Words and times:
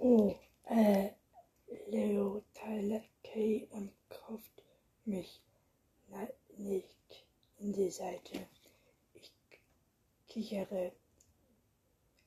Oh, 0.00 0.32
äh, 0.66 1.10
Leo 1.88 2.44
Tyler 2.54 3.02
Kay 3.24 3.66
und 3.72 3.90
kauft 4.08 4.62
mich 5.04 5.42
nicht 6.56 7.24
in 7.58 7.72
die 7.72 7.90
Seite. 7.90 8.46
Ich 9.14 9.32
kichere. 10.28 10.92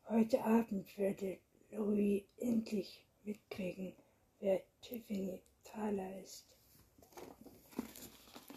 Heute 0.09 0.43
Abend 0.43 0.97
würde 0.97 1.37
Louis 1.69 2.23
endlich 2.39 3.05
mitkriegen, 3.23 3.93
wer 4.41 4.61
Tiffany 4.81 5.41
Thaler 5.63 6.19
ist. 6.19 6.57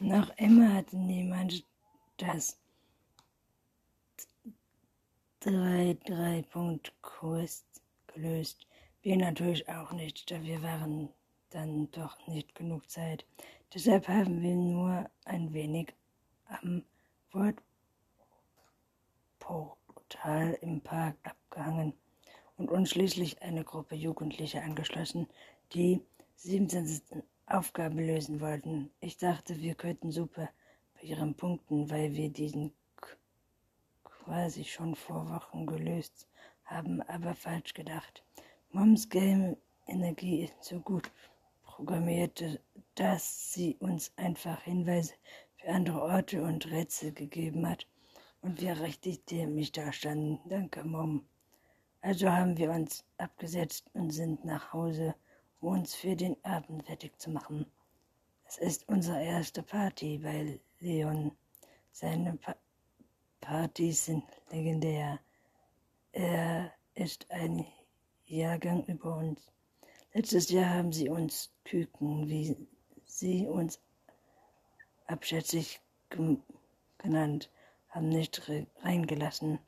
Noch 0.00 0.36
immer 0.38 0.74
hat 0.74 0.92
niemand 0.92 1.64
das 2.16 2.58
3-3-Punkt-Quest 5.42 7.64
gelöst. 8.08 8.66
Wir 9.04 9.18
natürlich 9.18 9.68
auch 9.68 9.92
nicht, 9.92 10.30
da 10.30 10.42
wir 10.42 10.62
waren 10.62 11.10
dann 11.50 11.90
doch 11.90 12.26
nicht 12.26 12.54
genug 12.54 12.88
Zeit. 12.88 13.26
Deshalb 13.74 14.08
haben 14.08 14.40
wir 14.40 14.56
nur 14.56 15.10
ein 15.26 15.52
wenig 15.52 15.92
am 16.46 16.82
Wortportal 19.38 20.56
im 20.62 20.80
Park 20.80 21.18
abgehangen 21.22 21.92
und 22.56 22.70
uns 22.70 22.88
schließlich 22.92 23.42
eine 23.42 23.62
Gruppe 23.62 23.94
Jugendlicher 23.94 24.62
angeschlossen, 24.62 25.28
die 25.74 26.00
27. 26.36 27.22
Aufgabe 27.44 28.02
lösen 28.02 28.40
wollten. 28.40 28.90
Ich 29.00 29.18
dachte, 29.18 29.60
wir 29.60 29.74
könnten 29.74 30.12
super 30.12 30.48
bei 30.94 31.02
ihren 31.02 31.34
Punkten, 31.34 31.90
weil 31.90 32.14
wir 32.14 32.30
diesen 32.30 32.72
quasi 34.02 34.64
schon 34.64 34.94
vor 34.94 35.28
Wochen 35.28 35.66
gelöst 35.66 36.26
haben, 36.64 37.02
aber 37.02 37.34
falsch 37.34 37.74
gedacht. 37.74 38.24
Moms 38.74 39.08
Game 39.08 39.56
Energie 39.86 40.46
ist 40.46 40.64
so 40.64 40.80
gut 40.80 41.08
programmiert, 41.62 42.42
dass 42.96 43.52
sie 43.52 43.76
uns 43.76 44.12
einfach 44.16 44.60
Hinweise 44.62 45.14
für 45.54 45.68
andere 45.68 46.02
Orte 46.02 46.42
und 46.42 46.66
Rätsel 46.66 47.12
gegeben 47.12 47.68
hat 47.68 47.86
und 48.42 48.60
wir 48.60 48.80
richtig 48.80 49.26
dämlich 49.26 49.70
dastanden. 49.70 50.40
Danke, 50.48 50.82
Mom. 50.82 51.24
Also 52.00 52.28
haben 52.28 52.56
wir 52.56 52.72
uns 52.72 53.04
abgesetzt 53.16 53.88
und 53.94 54.10
sind 54.10 54.44
nach 54.44 54.72
Hause 54.72 55.14
um 55.60 55.74
uns 55.74 55.94
für 55.94 56.16
den 56.16 56.36
Abend 56.44 56.84
fertig 56.84 57.16
zu 57.20 57.30
machen. 57.30 57.66
Es 58.44 58.58
ist 58.58 58.88
unsere 58.88 59.22
erste 59.22 59.62
Party 59.62 60.18
bei 60.18 60.58
Leon. 60.80 61.30
Seine 61.92 62.38
pa 62.38 62.56
Partys 63.40 64.06
sind 64.06 64.24
legendär. 64.50 65.20
Er 66.10 66.72
ist 66.94 67.30
ein 67.30 67.64
Jahrgang 68.26 68.84
über 68.86 69.16
uns. 69.16 69.50
Letztes 70.12 70.50
Jahr 70.50 70.70
haben 70.70 70.92
sie 70.92 71.08
uns 71.08 71.52
Küken, 71.64 72.28
wie 72.28 72.56
sie 73.04 73.46
uns 73.46 73.80
abschätzig 75.06 75.80
genannt 76.98 77.50
haben, 77.88 78.08
nicht 78.08 78.50
reingelassen. 78.82 79.58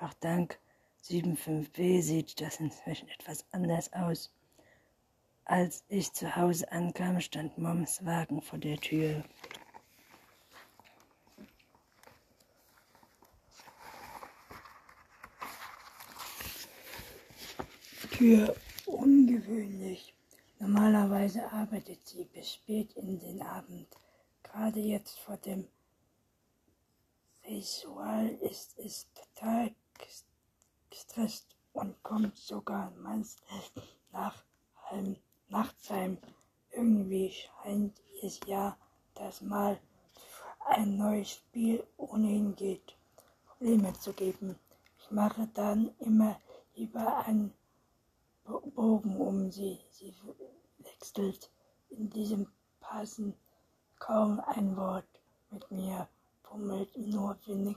Doch 0.00 0.12
dank 0.14 0.58
75b 1.04 2.02
sieht 2.02 2.40
das 2.40 2.60
inzwischen 2.60 3.08
etwas 3.08 3.44
anders 3.52 3.92
aus. 3.92 4.32
Als 5.44 5.84
ich 5.88 6.12
zu 6.12 6.34
Hause 6.36 6.70
ankam, 6.72 7.20
stand 7.20 7.56
Moms 7.56 8.04
Wagen 8.04 8.42
vor 8.42 8.58
der 8.58 8.78
Tür. 8.78 9.24
Tür 18.16 18.56
ungewöhnlich. 18.86 20.14
Normalerweise 20.58 21.52
arbeitet 21.52 22.06
sie 22.06 22.24
bis 22.24 22.54
spät 22.54 22.94
in 22.94 23.18
den 23.18 23.42
Abend. 23.42 23.88
Gerade 24.42 24.80
jetzt 24.80 25.18
vor 25.18 25.36
dem 25.36 25.68
Ritual 27.46 28.30
ist 28.40 28.78
es 28.78 29.06
total 29.12 29.74
gestresst 30.88 31.44
und 31.74 32.02
kommt 32.02 32.38
sogar 32.38 32.90
meistens 33.02 33.70
nach 34.12 34.42
halb 34.86 35.18
Nachtsheim. 35.50 36.16
Irgendwie 36.70 37.30
scheint 37.32 38.00
es 38.22 38.40
ja, 38.46 38.78
dass 39.14 39.42
mal 39.42 39.78
ein 40.64 40.96
neues 40.96 41.32
Spiel 41.32 41.86
ohnehin 41.98 42.56
geht, 42.56 42.96
Probleme 43.44 43.92
zu 43.92 44.14
geben. 44.14 44.58
Ich 45.00 45.10
mache 45.10 45.50
dann 45.52 45.94
immer 45.98 46.40
lieber 46.76 47.18
einen 47.26 47.52
Bogen 48.46 49.16
um 49.16 49.50
sie. 49.50 49.80
Sie 49.90 50.14
wechselt 50.78 51.50
in 51.90 52.10
diesem 52.10 52.46
Passen 52.80 53.34
kaum 53.98 54.40
ein 54.40 54.76
Wort 54.76 55.08
mit 55.50 55.70
mir, 55.70 56.08
fummelt 56.42 56.96
nur 56.96 57.36
wenig 57.46 57.76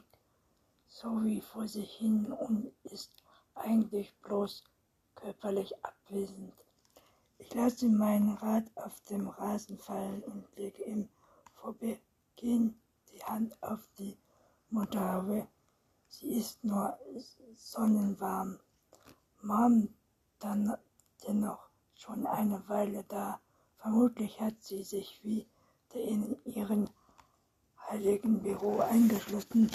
so 0.90 1.24
wie 1.24 1.40
vor 1.40 1.68
sich 1.68 1.92
hin 1.94 2.32
und 2.32 2.72
ist 2.84 3.12
eigentlich 3.54 4.14
bloß 4.22 4.64
körperlich 5.16 5.74
abwesend. 5.86 6.54
Ich 7.38 7.54
lasse 7.54 7.88
meinen 7.88 8.34
Rad 8.38 8.66
auf 8.76 9.00
dem 9.10 9.28
Rasen 9.28 9.78
fallen 9.78 10.24
und 10.24 10.46
lege 10.56 10.84
im 10.84 11.08
Vorbeigehen 11.54 12.82
die 13.12 13.24
Hand 13.24 13.62
auf 13.62 13.88
die 13.98 14.18
Motorhaube. 14.70 15.48
Sie 16.08 16.34
ist 16.34 16.64
nur 16.64 16.98
sonnenwarm. 17.56 18.60
Mom 19.42 19.94
dann 20.40 20.76
dennoch 21.28 21.70
schon 21.96 22.26
eine 22.26 22.68
Weile 22.68 23.04
da. 23.08 23.40
Vermutlich 23.78 24.40
hat 24.40 24.62
sie 24.62 24.84
sich 24.84 25.24
wieder 25.24 25.46
in 25.94 26.38
ihren 26.46 26.90
heiligen 27.90 28.42
Büro 28.42 28.80
eingeschlossen 28.80 29.70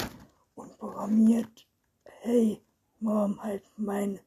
und 0.55 0.79
programmiert. 0.79 1.67
Hey, 2.05 2.63
Mom, 3.01 3.43
halt 3.43 3.65
meine 3.77 4.21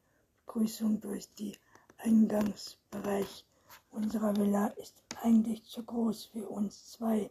Begrüßung 0.46 1.00
durch 1.00 1.32
die 1.34 1.56
Eingangsbereich 1.98 3.44
unserer 3.90 4.36
Villa 4.36 4.68
ist 4.68 5.02
eigentlich 5.22 5.64
zu 5.64 5.82
groß 5.82 6.26
für 6.26 6.48
uns 6.48 6.92
zwei. 6.92 7.30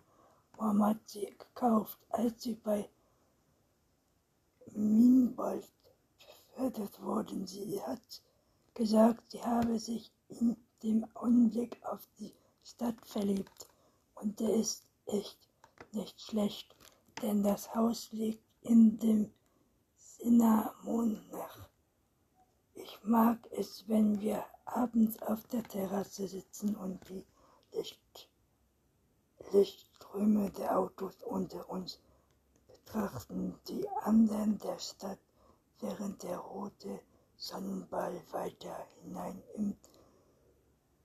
Mom 0.57 0.83
hat 0.85 0.97
sie 1.05 1.25
gekauft, 1.37 1.97
als 2.09 2.43
sie 2.43 2.55
bei 2.55 2.89
Minbold 4.73 5.71
befördert 6.57 7.01
worden. 7.01 7.45
Sie 7.47 7.81
hat 7.81 8.21
gesagt, 8.77 9.31
sie 9.31 9.41
habe 9.41 9.79
sich 9.79 10.11
in 10.29 10.55
dem 10.83 11.03
Augenblick 11.15 11.83
auf 11.83 12.07
die 12.19 12.31
Stadt 12.63 13.03
verliebt. 13.05 13.67
Und 14.13 14.39
der 14.39 14.53
ist 14.53 14.83
echt 15.07 15.39
nicht 15.93 16.21
schlecht, 16.21 16.75
denn 17.23 17.41
das 17.41 17.73
Haus 17.73 18.11
liegt 18.11 18.43
in 18.61 18.99
dem 18.99 19.33
Cinnamonnach. 19.97 21.69
Ich 22.75 22.99
mag 23.03 23.39
es, 23.49 23.83
wenn 23.87 24.21
wir 24.21 24.45
abends 24.65 25.19
auf 25.23 25.47
der 25.47 25.63
Terrasse 25.63 26.27
sitzen 26.27 26.75
und 26.75 26.99
die 27.09 27.25
Licht, 27.71 28.29
Lichtströme 29.53 30.51
der 30.51 30.77
Autos 30.77 31.23
unter 31.23 31.67
uns 31.67 31.99
betrachten, 32.67 33.55
die 33.67 33.89
anderen 34.03 34.59
der 34.59 34.77
Stadt, 34.77 35.19
während 35.79 36.21
der 36.21 36.37
rote 36.37 37.01
Sonnenball 37.39 38.21
weiter 38.31 38.87
hinein 39.01 39.43
im 39.55 39.77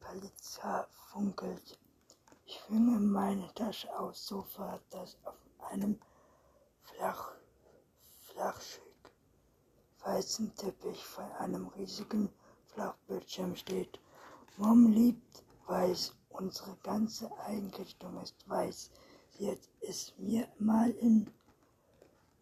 Palizza 0.00 0.88
funkelt. 1.12 1.78
Ich 2.46 2.58
schwinge 2.58 2.98
meine 2.98 3.52
Tasche 3.54 3.94
aufs 3.98 4.26
Sofa, 4.26 4.80
das 4.90 5.18
auf 5.24 5.36
einem 5.70 6.00
flach, 6.80 7.32
flachschick 8.20 8.82
weißen 10.04 10.54
Teppich 10.56 11.04
von 11.04 11.30
einem 11.32 11.68
riesigen 11.68 12.28
Flachbildschirm 12.66 13.54
steht. 13.54 14.00
Mom 14.56 14.90
liebt 14.90 15.44
weiß, 15.66 16.14
unsere 16.30 16.76
ganze 16.82 17.30
Einrichtung 17.40 18.20
ist 18.22 18.48
weiß. 18.48 18.90
Hat 19.40 19.68
es 19.80 20.14
mir 20.18 20.48
mal 20.58 20.90
in 20.90 21.30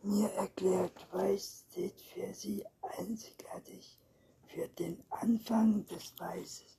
mir 0.02 0.31
erklärt, 0.32 1.06
weiß 1.12 1.64
steht 1.70 2.00
für 2.00 2.32
sie 2.35 2.64
einzigartig. 2.99 3.99
Für 4.47 4.69
den 4.69 5.02
Anfang 5.11 5.87
des 5.87 6.12
Weißes. 6.19 6.79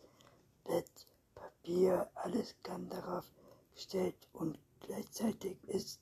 Bett, 0.66 1.08
Papier, 1.36 2.10
alles 2.16 2.56
kann 2.64 2.90
darauf 2.90 3.26
gestellt 3.74 4.28
und 4.34 4.60
gleichzeitig 4.82 5.58
ist 5.68 6.00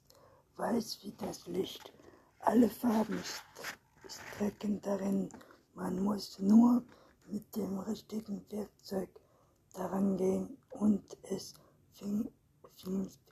weiß 0.59 0.99
wie 1.03 1.13
das 1.13 1.47
Licht. 1.47 1.91
Alle 2.39 2.69
Farben 2.69 3.23
strecken 4.07 4.81
darin. 4.81 5.29
Man 5.73 6.03
muss 6.03 6.37
nur 6.39 6.83
mit 7.27 7.55
dem 7.55 7.79
richtigen 7.79 8.45
Werkzeug 8.49 9.09
daran 9.73 10.17
gehen 10.17 10.57
und 10.71 11.17
es 11.23 11.53
fängt 11.93 12.31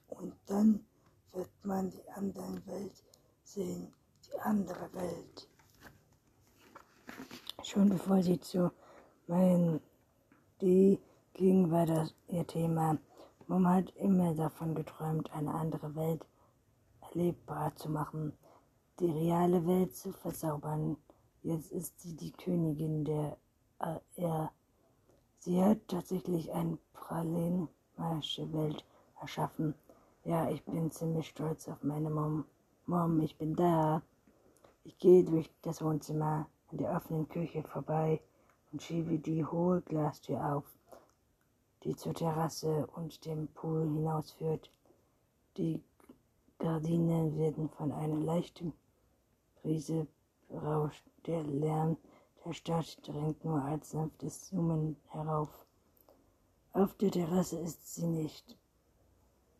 und 0.07 0.33
dann 0.45 0.85
wird 1.33 1.49
man 1.63 1.89
die 1.89 2.09
andere 2.09 2.65
Welt 2.65 3.03
sehen, 3.47 3.93
die 4.25 4.39
andere 4.41 4.93
Welt. 4.93 5.47
Schon 7.63 7.89
bevor 7.89 8.21
sie 8.21 8.39
zu 8.39 8.71
meinen 9.27 9.79
Die 10.61 10.99
Gegenwart 11.33 11.89
ist 11.89 12.15
ihr 12.27 12.45
Thema. 12.47 12.97
Mom 13.47 13.67
hat 13.67 13.89
immer 13.95 14.33
davon 14.33 14.73
geträumt, 14.75 15.31
eine 15.31 15.53
andere 15.53 15.95
Welt 15.95 16.25
erlebbar 17.01 17.75
zu 17.75 17.89
machen, 17.89 18.33
die 18.99 19.11
reale 19.11 19.65
Welt 19.65 19.95
zu 19.95 20.11
verzaubern. 20.11 20.97
Jetzt 21.43 21.71
ist 21.71 22.01
sie 22.01 22.15
die 22.15 22.31
Königin 22.31 23.05
der 23.05 23.37
er. 24.15 24.51
Sie 25.39 25.63
hat 25.63 25.87
tatsächlich 25.87 26.51
eine 26.51 26.77
pralinische 26.93 28.51
Welt 28.51 28.83
erschaffen. 29.21 29.75
Ja, 30.25 30.49
ich 30.49 30.63
bin 30.65 30.91
ziemlich 30.91 31.27
stolz 31.27 31.67
auf 31.69 31.83
meine 31.83 32.09
Mom. 32.09 32.45
Mom, 32.89 33.19
ich 33.19 33.37
bin 33.37 33.53
da. 33.53 34.01
Ich 34.85 34.97
gehe 34.97 35.21
durch 35.25 35.51
das 35.61 35.81
Wohnzimmer 35.81 36.47
an 36.71 36.77
der 36.77 36.95
offenen 36.95 37.27
Küche 37.27 37.61
vorbei 37.61 38.21
und 38.71 38.81
schiebe 38.81 39.19
die 39.19 39.43
hohe 39.43 39.81
Glastür 39.81 40.55
auf, 40.55 40.63
die 41.83 41.97
zur 41.97 42.13
Terrasse 42.13 42.87
und 42.95 43.25
dem 43.25 43.49
Pool 43.49 43.81
hinausführt. 43.81 44.71
Die 45.57 45.83
Gardinen 46.59 47.37
werden 47.37 47.67
von 47.71 47.91
einer 47.91 48.21
leichten 48.21 48.71
Brise 49.61 50.07
berauscht. 50.47 51.03
Der 51.25 51.43
Lärm 51.43 51.97
der 52.45 52.53
Stadt 52.53 53.05
dringt 53.05 53.43
nur 53.43 53.61
als 53.63 53.91
sanftes 53.91 54.47
Summen 54.47 54.95
herauf. 55.09 55.49
Auf 56.71 56.95
der 56.95 57.11
Terrasse 57.11 57.59
ist 57.59 57.95
sie 57.95 58.07
nicht. 58.07 58.57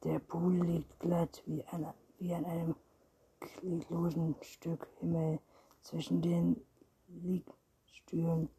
Der 0.06 0.20
Pool 0.20 0.66
liegt 0.66 0.98
glatt 1.02 1.44
wie 1.46 1.66
an, 1.66 1.94
wie 2.20 2.34
an 2.34 2.46
einem 2.46 2.76
gliedlosen 3.40 4.36
Stück 4.42 4.88
Himmel 5.00 5.40
zwischen 5.82 6.22
den 6.22 6.62
Liegstühlen. 7.08 8.50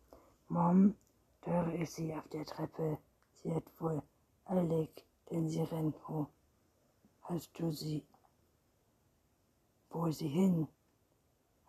Mom, 0.48 0.94
höre 1.42 1.74
ich 1.74 1.90
sie 1.90 2.12
auf 2.14 2.28
der 2.28 2.44
Treppe. 2.44 2.98
Sie 3.34 3.54
hat 3.54 3.64
wohl 3.80 4.02
eilig, 4.46 4.90
denn 5.30 5.48
sie 5.48 5.62
rennt. 5.62 5.96
Wo 6.06 6.26
hast 7.22 7.50
du 7.58 7.70
sie? 7.70 8.04
Wo 9.90 10.06
ist 10.06 10.18
sie 10.18 10.28
hin? 10.28 10.68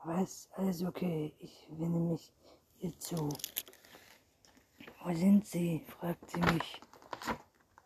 Was? 0.04 0.50
Alles 0.56 0.84
okay. 0.84 1.34
Ich 1.40 1.68
wende 1.72 2.00
mich 2.00 2.34
ihr 2.80 2.98
zu. 3.00 3.30
Wo 5.04 5.14
sind 5.14 5.46
Sie? 5.46 5.80
fragt 5.88 6.30
sie 6.30 6.42
mich 6.42 6.82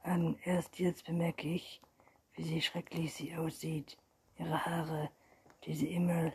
an. 0.03 0.37
Erst 0.43 0.79
jetzt 0.79 1.05
bemerke 1.05 1.47
ich, 1.47 1.81
wie 2.33 2.43
sie 2.43 2.61
schrecklich 2.61 3.13
sie 3.13 3.35
aussieht. 3.35 3.97
Ihre 4.37 4.65
Haare, 4.65 5.09
die 5.63 5.75
sie 5.75 5.93
immer 5.93 6.31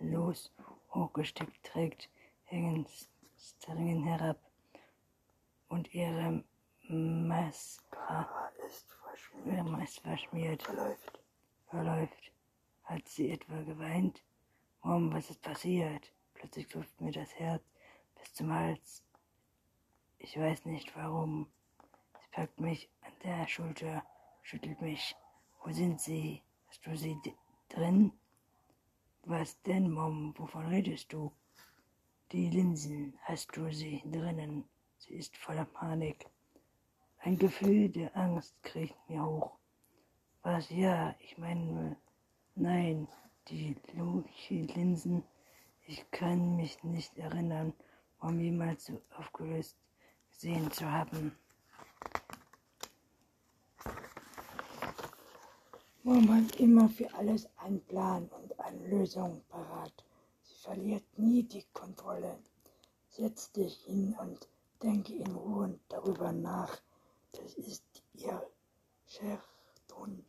los 0.00 0.52
hochgesteckt 0.92 1.64
trägt, 1.64 2.08
hängen 2.44 2.86
streng 3.36 4.04
herab. 4.04 4.38
Und 5.68 5.92
ihre 5.94 6.44
Mascara 6.88 8.48
ist 8.66 8.86
verschmiert. 8.92 9.82
Ist 9.82 10.00
verschmiert. 10.00 10.62
Verläuft. 10.62 11.20
Verläuft. 11.68 12.32
Hat 12.84 13.08
sie 13.08 13.30
etwa 13.30 13.62
geweint? 13.62 14.22
Mom, 14.82 15.12
was 15.12 15.30
ist 15.30 15.40
passiert? 15.40 16.12
Plötzlich 16.34 16.68
klopft 16.68 17.00
mir 17.00 17.12
das 17.12 17.34
Herz 17.36 17.62
bis 18.16 18.34
zum 18.34 18.52
Hals. 18.52 19.02
Ich 20.18 20.38
weiß 20.38 20.66
nicht 20.66 20.94
warum. 20.96 21.50
Sie 22.20 22.28
packt 22.30 22.60
mich 22.60 22.88
an 23.00 23.12
der 23.22 23.48
Schulter, 23.48 24.04
schüttelt 24.42 24.80
mich. 24.80 25.16
Wo 25.62 25.72
sind 25.72 26.00
Sie? 26.00 26.43
Hast 26.74 26.86
du 26.86 26.96
sie 26.96 27.16
drin? 27.68 28.10
Was 29.22 29.62
denn, 29.62 29.92
Mom? 29.92 30.34
Wovon 30.36 30.66
redest 30.66 31.12
du? 31.12 31.30
Die 32.32 32.50
Linsen, 32.50 33.16
hast 33.22 33.56
du 33.56 33.72
sie 33.72 34.02
drinnen? 34.04 34.64
Sie 34.98 35.14
ist 35.14 35.36
voller 35.36 35.66
Panik. 35.66 36.26
Ein 37.18 37.38
Gefühl 37.38 37.90
der 37.90 38.16
Angst 38.16 38.60
kriegt 38.64 38.98
mir 39.08 39.24
hoch. 39.24 39.52
Was? 40.42 40.68
Ja, 40.70 41.14
ich 41.20 41.38
meine, 41.38 41.96
nein, 42.56 43.06
die 43.46 43.76
Linsen. 44.48 45.22
Ich 45.86 46.10
kann 46.10 46.56
mich 46.56 46.82
nicht 46.82 47.16
erinnern, 47.16 47.72
um 48.18 48.40
jemals 48.40 48.86
so 48.86 49.00
aufgelöst 49.16 49.76
gesehen 50.32 50.72
zu 50.72 50.90
haben. 50.90 51.38
Mom 56.06 56.28
hat 56.34 56.60
immer 56.60 56.90
für 56.90 57.10
alles 57.14 57.48
einen 57.56 57.80
Plan 57.80 58.28
und 58.28 58.60
eine 58.60 58.88
Lösung 58.88 59.40
parat. 59.48 60.04
Sie 60.42 60.54
verliert 60.56 61.18
nie 61.18 61.44
die 61.44 61.64
Kontrolle. 61.72 62.38
Setz 63.08 63.50
dich 63.52 63.74
hin 63.86 64.14
und 64.20 64.46
denke 64.82 65.14
in 65.14 65.34
Ruhe 65.34 65.80
darüber 65.88 66.30
nach. 66.30 66.76
Das 67.32 67.54
ist 67.54 67.84
ihr 68.12 68.46
Scherton. 69.06 70.22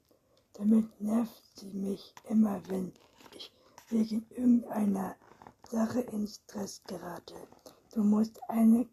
Damit 0.54 1.01
nervt 1.01 1.44
sie 1.56 1.74
mich 1.74 2.13
immer, 2.30 2.62
wenn 2.69 2.94
ich 3.36 3.51
wegen 3.89 4.25
irgendeiner 4.30 5.18
Sache 5.69 6.00
in 6.00 6.25
Stress 6.25 6.81
gerate. 6.88 7.36
Du 7.92 8.01
musst 8.01 8.42
einen 8.50 8.89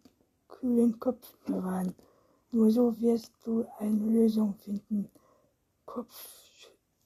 kühlen 0.49 0.99
Kopf 0.99 1.32
bewahren. 1.46 1.94
Nur 2.50 2.73
so 2.73 3.00
wirst 3.00 3.31
du 3.44 3.64
eine 3.79 4.05
Lösung 4.05 4.56
finden. 4.56 5.08
Kopf 5.87 6.43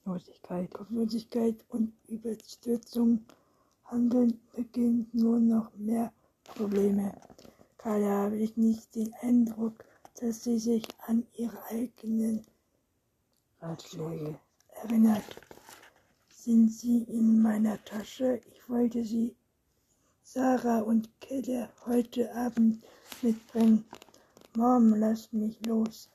Kopflosigkeit, 0.07 0.73
Kopflosigkeit 0.73 1.65
und 1.67 1.91
Überstürzung 2.07 3.25
handeln 3.83 4.39
beginnt 4.55 5.13
nur 5.13 5.37
noch 5.37 5.69
mehr 5.75 6.13
Probleme. 6.45 7.13
Gerade 7.77 8.05
habe 8.05 8.37
ich 8.37 8.55
nicht 8.55 8.95
den 8.95 9.13
Eindruck, 9.15 9.83
dass 10.15 10.45
sie 10.45 10.59
sich 10.59 10.87
an 11.07 11.27
ihre 11.33 11.61
eigenen 11.65 12.45
Ratschläge 13.59 14.39
erinnert. 14.81 15.25
Sind 16.29 16.71
sie 16.71 17.03
in 17.03 17.41
meiner 17.41 17.83
Tasche? 17.83 18.39
Ich 18.53 18.69
wollte 18.69 19.03
sie 19.03 19.35
Sarah 20.23 20.83
und 20.83 21.09
Kelle 21.19 21.69
heute 21.85 22.33
Abend 22.33 22.81
mitbringen. 23.21 23.83
Mom, 24.55 24.93
lass 24.95 25.33
mich 25.33 25.59
los. 25.65 26.09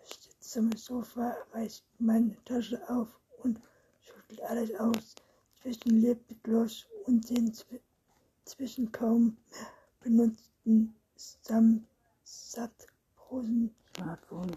Er 0.00 0.06
steht 0.06 0.42
zum 0.42 0.72
Sofa, 0.72 1.36
reißt 1.52 1.84
meine 1.98 2.42
Tasche 2.46 2.80
auf 2.88 3.20
und 3.44 3.60
schüttelt 4.00 4.42
alles 4.42 4.74
aus. 4.74 5.14
Zwischen 5.62 6.00
Lipgloss 6.00 6.86
und 7.06 7.28
den 7.30 7.54
Zw 7.54 7.78
zwischen 8.44 8.90
kaum 8.92 9.36
benutzten 10.00 10.94
Samtprosen, 11.16 11.86
Smartphone, 13.96 14.52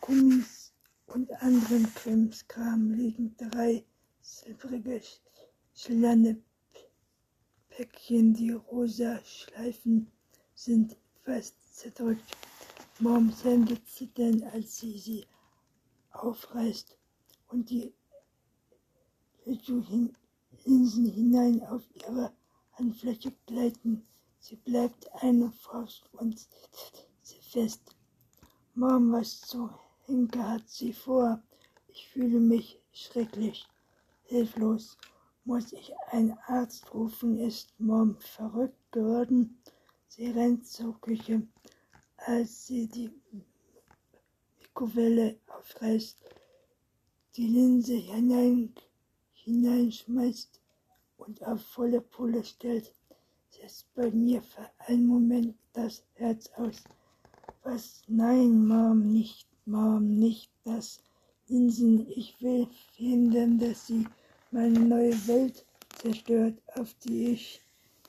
Gummis 0.00 0.72
und 1.06 1.30
anderen 1.40 1.94
Krimskram 1.94 2.92
liegen 2.92 3.34
drei 3.38 3.84
silbrige 4.20 5.00
schillernde 5.74 6.36
Päckchen, 7.70 8.34
die 8.34 8.50
rosa 8.50 9.20
Schleifen 9.24 10.10
sind 10.54 10.96
fest 11.22 11.56
zerdrückt. 11.74 12.36
Moms 13.00 13.42
Hände 13.44 13.82
zittern, 13.84 14.42
als 14.52 14.76
sie 14.76 14.98
sie 14.98 15.26
aufreißt 16.12 16.96
und 17.54 17.70
die 17.70 17.94
Linsen 20.64 21.06
hinein 21.06 21.62
auf 21.66 21.82
ihre 21.94 22.32
Handfläche 22.72 23.32
gleiten. 23.46 24.04
Sie 24.40 24.56
bleibt 24.56 25.08
eine 25.22 25.52
Faust 25.52 26.02
und 26.14 26.48
sie 27.22 27.40
fest. 27.40 27.94
Mom, 28.74 29.12
was 29.12 29.40
zu 29.40 29.70
Henke 30.06 30.42
hat 30.42 30.68
sie 30.68 30.92
vor? 30.92 31.40
Ich 31.86 32.08
fühle 32.08 32.40
mich 32.40 32.80
schrecklich, 32.92 33.68
hilflos. 34.24 34.98
Muss 35.44 35.72
ich 35.72 35.92
einen 36.10 36.36
Arzt 36.46 36.92
rufen? 36.92 37.38
Ist 37.38 37.68
Mom 37.78 38.16
verrückt 38.18 38.90
geworden? 38.90 39.62
Sie 40.08 40.28
rennt 40.28 40.66
zur 40.66 41.00
Küche, 41.00 41.46
als 42.16 42.66
sie 42.66 42.88
die 42.88 43.12
Mikrowelle 44.58 45.38
aufreißt, 45.46 46.33
die 47.36 47.46
Linse 47.46 47.94
hinein, 47.94 48.72
hineinschmeißt 49.32 50.60
und 51.16 51.44
auf 51.44 51.60
volle 51.62 52.00
Pulle 52.00 52.44
stellt, 52.44 52.92
setzt 53.50 53.92
bei 53.94 54.10
mir 54.10 54.42
für 54.42 54.70
einen 54.86 55.06
Moment 55.06 55.54
das 55.72 56.04
Herz 56.14 56.48
aus. 56.56 56.84
Was? 57.62 58.02
Nein, 58.06 58.66
Mom, 58.66 59.10
nicht, 59.10 59.48
Mom, 59.66 60.18
nicht 60.18 60.50
das. 60.64 61.02
Linsen, 61.48 62.06
ich 62.08 62.40
will 62.40 62.66
verhindern, 62.66 63.58
dass 63.58 63.86
sie 63.86 64.06
meine 64.50 64.78
neue 64.78 65.26
Welt 65.26 65.66
zerstört, 65.98 66.62
auf 66.76 66.94
die 67.04 67.32
ich 67.32 67.60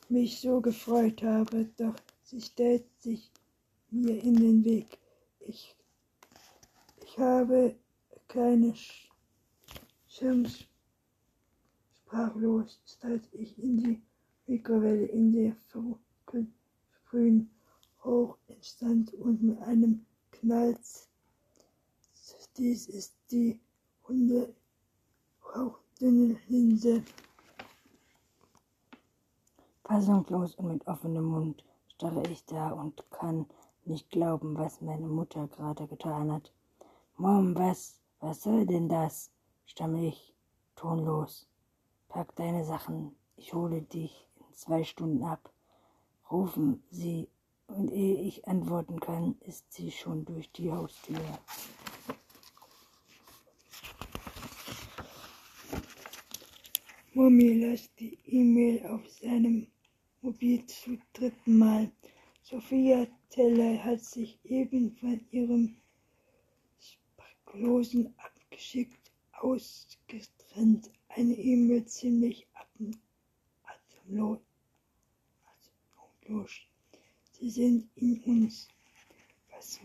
mich 0.09 0.39
so 0.39 0.61
gefreut 0.61 1.21
habe, 1.23 1.65
doch 1.77 1.95
sie 2.23 2.41
stellt 2.41 2.85
sich 3.01 3.31
mir 3.89 4.21
in 4.21 4.35
den 4.35 4.63
Weg. 4.63 4.99
Ich 5.39 5.75
ich 7.15 7.21
habe 7.21 7.75
keine 8.27 8.73
Chance. 8.73 9.04
Sprachlos 11.93 12.79
steigt 12.85 13.33
ich 13.33 13.61
in 13.61 13.75
die 13.75 14.01
Mikrowelle 14.47 15.07
in 15.07 15.33
der 15.33 15.53
frühen 17.03 17.49
Rauch 18.05 18.37
entstand 18.47 19.13
und 19.15 19.43
mit 19.43 19.61
einem 19.63 20.05
Knall. 20.31 20.79
Dies 22.55 22.87
ist 22.87 23.13
die 23.29 23.59
Hunde 24.07 24.55
hauchdünne 25.53 26.37
Linse. 26.47 27.03
Fassungslos 29.83 30.55
und 30.55 30.67
mit 30.69 30.87
offenem 30.87 31.25
Mund 31.25 31.65
starre 31.89 32.23
ich 32.29 32.45
da 32.45 32.69
und 32.69 33.03
kann 33.11 33.47
nicht 33.83 34.09
glauben, 34.11 34.57
was 34.57 34.79
meine 34.79 35.07
Mutter 35.07 35.49
gerade 35.49 35.85
getan 35.87 36.31
hat. 36.31 36.53
Mom, 37.17 37.53
was, 37.53 37.99
was 38.21 38.43
soll 38.43 38.65
denn 38.65 38.87
das? 38.87 39.34
Stammel 39.65 40.05
ich 40.05 40.33
tonlos. 40.75 41.47
Pack 42.07 42.35
deine 42.35 42.63
Sachen, 42.65 43.15
ich 43.35 43.53
hole 43.53 43.81
dich 43.81 44.27
in 44.39 44.53
zwei 44.53 44.83
Stunden 44.83 45.23
ab. 45.23 45.51
Rufen 46.31 46.83
sie, 46.89 47.29
und 47.67 47.91
ehe 47.91 48.21
ich 48.21 48.47
antworten 48.47 48.99
kann, 48.99 49.35
ist 49.41 49.71
sie 49.73 49.91
schon 49.91 50.23
durch 50.25 50.51
die 50.51 50.71
Haustür. 50.71 51.19
Mommy 57.13 57.53
lässt 57.53 57.97
die 57.99 58.19
E-Mail 58.25 58.85
auf 58.87 59.07
seinem 59.09 59.67
Mobil 60.21 60.65
zum 60.65 61.01
dritten 61.13 61.57
Mal. 61.57 61.91
Sophia 62.43 63.07
Teller 63.29 63.83
hat 63.83 64.01
sich 64.01 64.37
eben 64.43 64.91
von 64.97 65.25
ihrem 65.31 65.77
Sparklosen 66.79 68.13
abgeschickt, 68.17 69.04
ausgetrennt. 69.39 70.91
Eine 71.09 71.33
E-Mail 71.33 71.85
ziemlich 71.85 72.47
atemlos. 73.63 74.39
Sie 77.31 77.49
sind 77.49 77.89
in 77.95 78.19
uns. 78.23 78.67
Was, 79.51 79.79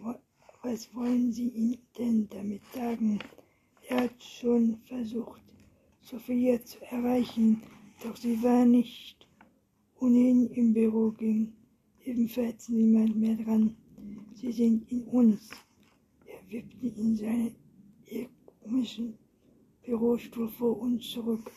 was 0.62 0.94
wollen 0.94 1.32
Sie 1.32 1.48
ihm 1.48 1.78
denn 1.98 2.28
damit 2.28 2.62
sagen? 2.72 3.18
Er 3.88 4.02
hat 4.02 4.22
schon 4.22 4.78
versucht, 4.84 5.42
Sophia 6.00 6.62
zu 6.64 6.80
erreichen, 6.86 7.62
doch 8.02 8.16
sie 8.16 8.42
war 8.42 8.64
nicht. 8.64 9.26
Ohnehin 9.98 10.48
im 10.50 10.72
Büro 10.72 11.10
ging 11.10 11.52
ebenfalls 12.04 12.68
niemand 12.68 13.16
mehr 13.16 13.36
dran. 13.36 13.76
Sie 14.34 14.52
sind 14.52 14.90
in 14.90 15.04
uns. 15.04 15.50
Er 16.24 16.40
wippte 16.50 16.86
in 16.86 17.16
seinen 17.16 17.56
komischen 18.62 19.18
Bürostuhl 19.82 20.48
vor 20.48 20.78
und 20.78 21.02
zurück, 21.02 21.50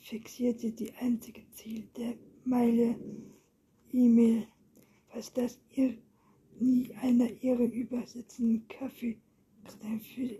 fixierte 0.00 0.72
die 0.72 0.92
einzige 0.94 1.42
Ziel 1.50 1.88
der 1.96 2.14
Meile 2.44 2.96
E-Mail, 3.92 4.46
was 5.12 5.32
das 5.32 5.58
ihr 5.74 5.96
nie 6.58 6.90
einer 7.02 7.30
ihrer 7.42 7.64
übersetzenden 7.64 8.66
Kaffee, 8.68 9.18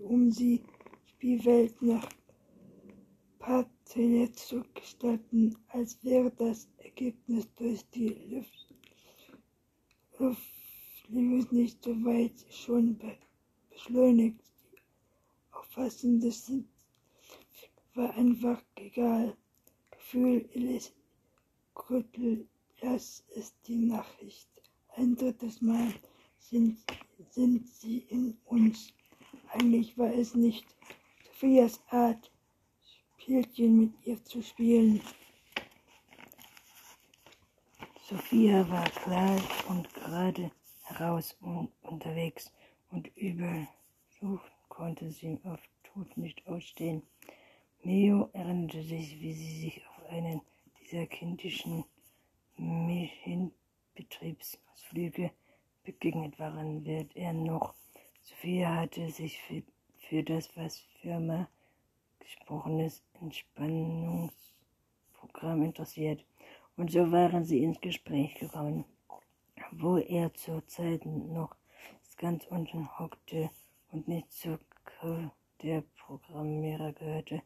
um 0.04 0.30
sie 0.30 0.62
Spielwelt 1.06 1.80
nach 1.82 2.08
Partei 3.38 4.28
zu 4.34 4.62
gestalten, 4.74 5.56
als 5.68 6.02
wäre 6.04 6.30
das 6.30 6.68
Ergebnis 6.78 7.48
durch 7.56 7.88
die 7.90 8.08
Luft, 8.30 8.74
Luftlinie 10.18 11.46
nicht 11.50 11.82
so 11.82 11.90
weit 12.04 12.46
schon 12.50 12.96
be 12.98 13.16
beschleunigt. 13.70 14.40
Die 15.76 15.82
Auffassung 15.82 16.20
des 16.20 16.50
war 17.94 18.14
einfach 18.14 18.62
egal. 18.76 19.36
Gefühl 19.90 20.48
Alice 20.54 20.90
Krüppel, 21.74 22.48
das 22.80 23.22
ist 23.34 23.54
die 23.66 23.76
Nachricht. 23.76 24.48
Ein 24.96 25.16
drittes 25.16 25.60
Mal 25.60 25.92
sind, 26.38 26.78
sind 27.30 27.68
sie 27.68 27.98
in 28.08 28.38
uns. 28.46 28.94
Eigentlich 29.52 29.98
war 29.98 30.12
es 30.14 30.34
nicht 30.34 30.64
Sophias 31.26 31.78
Art, 31.90 32.32
Spielchen 33.18 33.78
mit 33.78 34.06
ihr 34.06 34.24
zu 34.24 34.40
spielen. 34.42 35.02
Sophia 38.08 38.66
war 38.70 38.88
klar 38.90 39.38
und 39.68 39.92
gerade 39.92 40.50
heraus 40.84 41.36
und 41.40 41.70
unterwegs 41.82 42.50
und 42.90 43.14
übel 43.16 43.68
suchen 44.18 44.55
konnte 44.76 45.10
sie 45.10 45.40
auf 45.44 45.60
Tod 45.82 46.16
nicht 46.18 46.46
ausstehen. 46.46 47.02
Mio 47.82 48.28
erinnerte 48.34 48.82
sich, 48.82 49.18
wie 49.20 49.32
sie 49.32 49.60
sich 49.62 49.82
auf 49.88 50.04
einen 50.10 50.42
dieser 50.80 51.06
kindischen 51.06 51.84
Betriebsausflüge 53.94 55.30
begegnet 55.82 56.38
waren, 56.38 56.84
wird 56.84 57.16
er 57.16 57.32
noch. 57.32 57.74
Sophia 58.22 58.76
hatte 58.76 59.10
sich 59.10 59.40
für 59.40 59.62
für 60.08 60.22
das, 60.22 60.56
was 60.56 60.78
Firma 61.00 61.48
gesprochenes 62.20 63.02
Entspannungsprogramm 63.20 65.62
interessiert. 65.62 66.24
Und 66.76 66.92
so 66.92 67.10
waren 67.10 67.44
sie 67.44 67.64
ins 67.64 67.80
Gespräch 67.80 68.34
gekommen, 68.34 68.84
wo 69.72 69.96
er 69.96 70.32
zur 70.34 70.64
Zeit 70.68 71.04
noch 71.06 71.56
ganz 72.18 72.46
unten 72.46 72.88
hockte 72.98 73.50
und 73.96 74.08
nicht 74.08 74.30
zur 74.30 74.58
Crew 74.84 75.30
der 75.62 75.82
Programmierer 75.96 76.92
gehörte, 76.92 77.40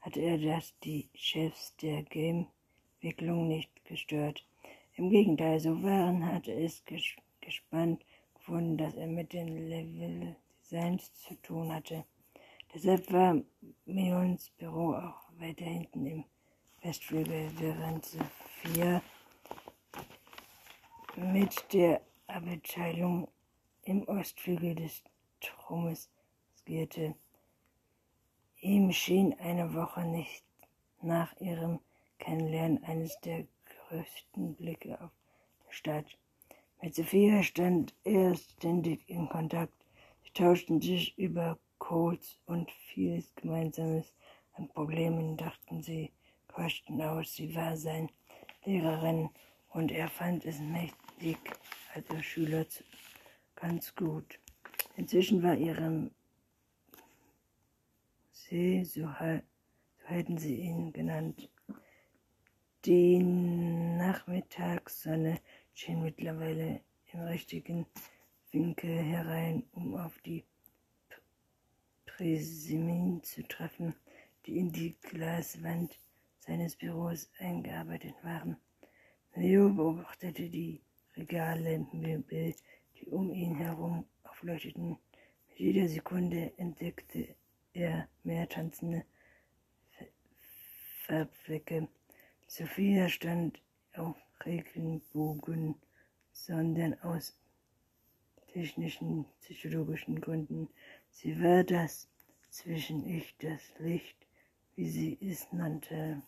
hatte 0.00 0.20
er 0.20 0.38
das 0.38 0.72
die 0.82 1.10
Chefs 1.12 1.76
der 1.76 2.02
Game-Entwicklung 2.04 3.48
nicht 3.48 3.84
gestört. 3.84 4.42
Im 4.94 5.10
Gegenteil, 5.10 5.60
so 5.60 5.82
waren 5.82 6.24
hatte 6.24 6.52
es 6.52 6.82
ges 6.86 7.04
gespannt 7.42 8.02
gefunden, 8.34 8.78
dass 8.78 8.94
er 8.94 9.08
mit 9.08 9.34
den 9.34 9.68
Level 9.68 10.36
Designs 10.62 11.12
zu 11.16 11.34
tun 11.42 11.70
hatte. 11.70 12.06
Deshalb 12.72 13.12
war 13.12 13.36
Meons 13.84 14.48
Büro 14.56 14.94
auch 14.94 15.20
weiter 15.38 15.66
hinten 15.66 16.06
im 16.06 16.24
Westflügel, 16.80 17.50
während 17.58 18.06
Sophia 18.06 19.02
mit 21.16 21.74
der 21.74 22.00
Abteilung 22.26 23.28
im 23.82 24.08
Ostflügel 24.08 24.74
des 24.76 25.02
Turmes 25.40 26.10
skierte. 26.56 27.14
Ihm 28.60 28.92
schien 28.92 29.38
eine 29.38 29.74
Woche 29.74 30.04
nicht 30.04 30.44
nach 31.02 31.34
ihrem 31.40 31.80
Kennenlernen 32.18 32.84
eines 32.84 33.18
der 33.20 33.46
größten 33.88 34.54
Blicke 34.56 35.00
auf 35.00 35.10
die 35.68 35.74
Stadt. 35.74 36.06
Mit 36.82 36.94
Sophia 36.94 37.42
stand 37.42 37.94
er 38.04 38.34
ständig 38.36 39.08
in 39.08 39.28
Kontakt 39.28 39.74
tauschten 40.34 40.80
sich 40.80 41.16
über 41.18 41.58
Codes 41.78 42.38
und 42.46 42.70
vieles 42.70 43.34
Gemeinsames 43.34 44.14
an 44.54 44.68
Problemen, 44.68 45.36
dachten 45.36 45.82
sie, 45.82 46.12
kosten 46.48 47.00
aus. 47.02 47.34
Sie 47.34 47.54
war 47.54 47.76
seine 47.76 48.08
Lehrerin 48.64 49.30
und 49.70 49.90
er 49.90 50.08
fand 50.08 50.44
es 50.44 50.60
mächtig 50.60 51.38
als 51.94 52.24
Schüler 52.24 52.66
ganz 53.56 53.94
gut. 53.94 54.38
Inzwischen 55.00 55.42
war 55.42 55.56
ihre 55.56 56.10
See, 58.32 58.84
so, 58.84 59.00
so 59.00 59.08
hätten 60.04 60.36
sie 60.36 60.56
ihn 60.56 60.92
genannt, 60.92 61.48
die 62.84 63.18
Nachmittagssonne 63.18 65.40
schien 65.72 66.02
mittlerweile 66.02 66.82
im 67.14 67.20
richtigen 67.20 67.86
Winkel 68.50 68.98
herein, 68.98 69.64
um 69.72 69.96
auf 69.96 70.18
die 70.18 70.44
Präsimin 72.04 73.22
zu 73.22 73.42
treffen, 73.48 73.94
die 74.44 74.58
in 74.58 74.70
die 74.70 74.98
Glaswand 75.00 75.98
seines 76.40 76.76
Büros 76.76 77.30
eingearbeitet 77.38 78.16
waren. 78.22 78.58
Leo 79.34 79.70
beobachtete 79.70 80.50
die 80.50 80.82
Regale, 81.16 81.86
Möbel, 81.90 82.54
die 82.98 83.06
um 83.06 83.32
ihn 83.32 83.54
herum 83.54 84.04
aufleuchteten. 84.40 84.98
Mit 85.48 85.58
jeder 85.58 85.88
Sekunde 85.88 86.52
entdeckte 86.56 87.34
er 87.74 88.08
mehr 88.24 88.48
tanzende 88.48 89.04
Farbflecke. 91.06 91.88
Sophia 92.46 93.08
stand 93.08 93.60
auf 93.94 94.16
Regenbogen, 94.44 95.74
sondern 96.32 96.98
aus 97.02 97.36
technischen, 98.52 99.26
psychologischen 99.40 100.20
Gründen. 100.20 100.68
Sie 101.10 101.40
war 101.42 101.62
das 101.64 102.08
zwischen 102.50 103.06
ich, 103.06 103.36
das 103.38 103.60
Licht, 103.78 104.16
wie 104.74 104.88
sie 104.88 105.18
es 105.20 105.52
nannte. 105.52 106.22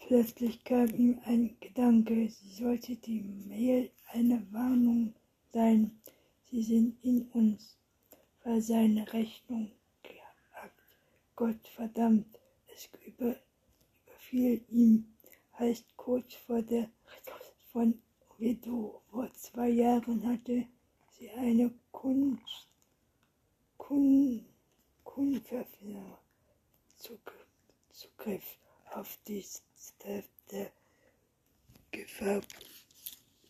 Plötzlich 0.00 0.64
kam 0.64 0.88
ihm 0.88 1.20
ein 1.24 1.56
Gedanke, 1.60 2.28
sie 2.28 2.50
sollte 2.50 2.96
die 2.96 3.22
Mail 3.22 3.90
eine 4.14 4.46
Warnung 4.52 5.12
sein. 5.52 6.00
Sie 6.50 6.62
sind 6.62 7.02
in 7.02 7.22
uns, 7.32 7.76
war 8.44 8.60
seine 8.60 9.12
Rechnung 9.12 9.72
geakt. 10.04 10.96
Gott 11.34 11.66
verdammt, 11.74 12.38
es 12.72 12.88
über, 13.04 13.34
überfiel 14.06 14.64
ihm, 14.70 15.12
heißt 15.58 15.96
kurz 15.96 16.34
vor 16.34 16.62
der 16.62 16.88
von 17.72 18.00
Ovido 18.30 19.02
vor 19.10 19.32
zwei 19.34 19.68
Jahren 19.68 20.24
hatte 20.26 20.66
sie 21.10 21.30
eine 21.30 21.72
Kunst, 21.90 22.68
Kun, 23.76 24.46
Zugriff 27.90 28.58
auf 28.92 29.18
die 29.26 29.42
Staff 29.42 30.28
der 30.52 30.70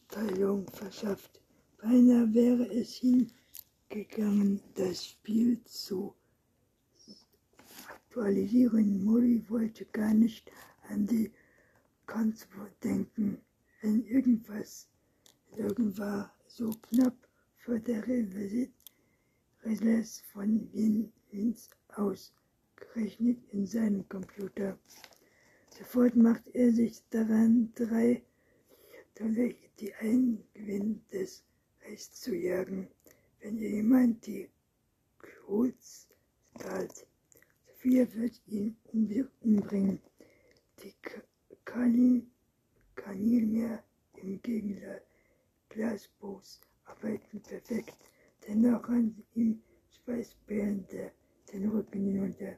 Gefärbteilung 0.08 0.66
verschafft. 0.70 1.40
Beinahe 1.78 2.32
wäre 2.34 2.66
es 2.72 3.00
hingegangen, 3.90 4.60
das 4.74 5.06
Spiel 5.06 5.62
zu 5.64 6.14
aktualisieren. 7.88 9.02
Molly 9.04 9.44
wollte 9.48 9.84
gar 9.86 10.12
nicht 10.12 10.50
an 10.88 11.06
die 11.06 11.32
Konzepte 12.06 12.70
denken, 12.82 13.38
wenn 13.80 14.04
irgendwas 14.04 14.88
irgendwann 15.56 16.30
so 16.48 16.70
knapp 16.90 17.16
vor 17.56 17.78
der 17.78 18.06
Release 18.06 18.70
von 20.32 20.68
Wins 20.72 21.70
ausgerechnet 21.94 23.38
in 23.52 23.66
seinem 23.66 24.08
Computer. 24.08 24.78
Sofort 25.70 26.14
macht 26.14 26.46
er 26.52 26.72
sich 26.72 27.02
daran, 27.10 27.72
drei 27.74 28.22
durch 29.14 29.56
die 29.78 29.94
Eingewinn 29.94 31.04
des 31.12 31.44
Rechts 31.82 32.20
zu 32.20 32.34
jagen, 32.34 32.88
wenn 33.40 33.58
jemand 33.58 34.26
die 34.26 34.50
Codes 35.18 36.08
zahlt. 36.58 37.06
Sophia 37.66 38.06
wird 38.14 38.40
ihn 38.46 38.76
umbringen. 39.42 40.00
Die 40.82 40.94
Kanin, 41.64 42.30
Kanilmeer 42.96 43.84
im 44.14 44.40
Glasbus 45.68 46.60
arbeiten 46.84 47.40
perfekt. 47.42 47.98
Dennoch 48.46 48.88
ran 48.88 49.22
ihm 49.34 49.62
Schweißperlen 49.90 50.86
den 51.52 51.68
Rücken 51.68 52.04
hinunter. 52.04 52.56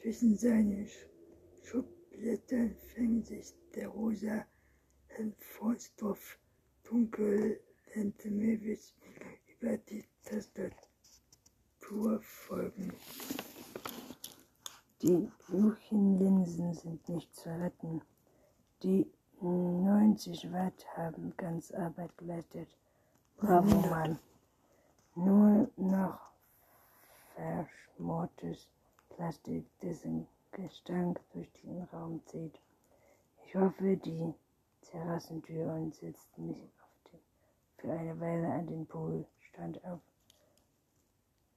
Zwischen 0.00 0.36
seinen 0.36 0.88
Schubblättern 1.62 2.74
fängt 2.94 3.26
sich 3.26 3.52
der 3.74 3.88
rosa 3.88 4.46
Forsthof 5.38 6.38
dunkel 6.84 7.60
Mavis 7.94 8.94
über 9.46 9.76
die 9.76 10.04
Tastatur 10.24 12.20
folgen. 12.22 12.92
Die 15.02 15.28
Luchenlinsen 15.48 16.72
sind 16.72 17.08
nicht 17.08 17.34
zu 17.34 17.50
retten. 17.50 18.00
Die 18.82 19.06
90 19.40 20.50
Watt 20.52 20.86
haben 20.96 21.34
ganz 21.36 21.72
Arbeit 21.72 22.16
geleistet. 22.16 22.68
Bravo, 23.36 23.80
Mann. 23.88 24.18
Nur 25.14 25.70
noch 25.76 26.20
verschmortes 27.34 28.68
Plastik, 29.10 29.66
dessen 29.80 30.26
Gestank 30.52 31.20
durch 31.32 31.52
den 31.62 31.82
Raum 31.92 32.22
zieht. 32.26 32.58
Ich 33.44 33.54
hoffe, 33.54 33.96
die 33.96 34.34
Terrassentür 34.82 35.72
und 35.72 35.94
setzte 35.94 36.40
mich 36.40 36.58
den, 37.10 37.20
für 37.78 37.92
eine 37.92 38.18
Weile 38.20 38.52
an 38.52 38.66
den 38.66 38.86
Pool, 38.86 39.26
stand 39.40 39.82
auf 39.84 40.00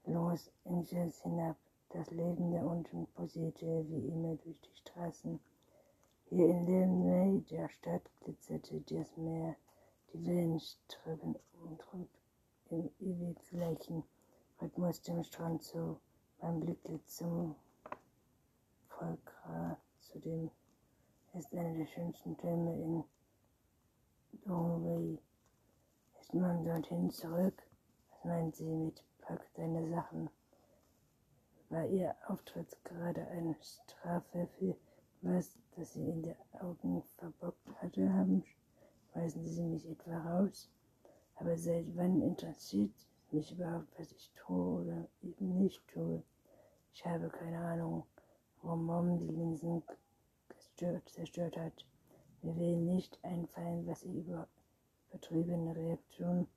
Los 0.06 0.52
Angeles 0.66 1.22
hinab. 1.24 1.58
Das 1.90 2.10
Leben 2.12 2.52
da 2.52 2.62
unten 2.62 3.08
posierte 3.14 3.86
wie 3.90 4.08
immer 4.08 4.36
durch 4.36 4.60
die 4.62 4.76
Straßen. 4.76 5.40
Hier 6.30 6.50
in 6.50 7.00
Nähe 7.00 7.42
der 7.42 7.70
Stadt 7.70 8.04
glitzerte 8.22 8.82
das 8.82 9.16
Meer, 9.18 9.56
die 10.12 10.26
Wellen 10.26 10.60
ströben 10.60 11.36
und 11.62 12.10
im 12.70 12.90
ewig 13.00 13.38
gleichen 13.50 14.04
Rhythmus 14.62 15.02
dem 15.02 15.24
Strand 15.24 15.64
zu. 15.64 16.00
Man 16.42 16.60
blickte 16.60 17.00
zum 17.06 17.56
Volkra, 18.90 19.78
zu 20.00 20.20
dem 20.20 20.52
ist 21.34 21.54
einer 21.54 21.74
der 21.74 21.86
schönsten 21.88 22.38
Türme 22.38 22.74
in 22.76 23.04
Norway. 24.44 25.18
Ist 26.20 26.34
man 26.34 26.64
dorthin 26.66 27.10
zurück? 27.10 27.62
Was 28.10 28.26
meint 28.26 28.56
sie 28.56 28.66
mit 28.66 29.04
Pack 29.22 29.42
deine 29.56 29.88
Sachen? 29.88 30.30
War 31.70 31.86
ihr 31.88 32.16
Auftritt 32.28 32.78
gerade 32.84 33.26
eine 33.28 33.56
Strafe 33.62 34.48
für 34.58 34.76
was, 35.22 35.58
das 35.76 35.94
sie 35.94 36.08
in 36.08 36.22
den 36.22 36.36
Augen 36.60 37.02
verbockt 37.18 37.68
hatte? 37.82 38.12
Haben, 38.12 38.44
weisen 39.14 39.48
sie 39.48 39.64
mich 39.64 39.88
etwa 39.90 40.18
raus? 40.18 40.70
Aber 41.36 41.58
seit 41.58 41.86
wann 41.96 42.22
interessiert 42.22 42.94
mich 43.32 43.52
überhaupt, 43.52 43.98
was 43.98 44.12
ich 44.12 44.32
tue 44.36 44.82
oder 44.82 45.08
eben 45.24 45.58
nicht 45.60 45.88
tue? 45.88 46.24
Ich 46.94 47.06
habe 47.06 47.30
keine 47.30 47.60
Ahnung, 47.60 48.06
warum 48.62 48.86
Mom 48.86 49.18
die 49.20 49.34
Linsen 49.34 49.84
zerstört 51.06 51.58
hat. 51.58 51.86
Mir 52.46 52.56
will 52.58 52.78
nicht 52.78 53.18
einfallen, 53.24 53.88
was 53.88 54.04
ihr 54.04 54.14
über 54.14 54.48
übertriebene 55.10 55.76
Reaktion 55.76 56.48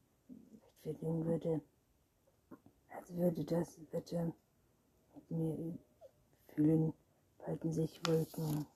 rechtfertigen 0.63 1.25
würde, 1.25 1.63
als 2.95 3.17
würde 3.17 3.43
das 3.43 3.81
Wetter 3.91 4.31
mit 5.15 5.31
mir 5.31 5.79
fühlen, 6.49 6.93
balten 7.39 7.73
sich 7.73 7.99
Wolken. 8.07 8.67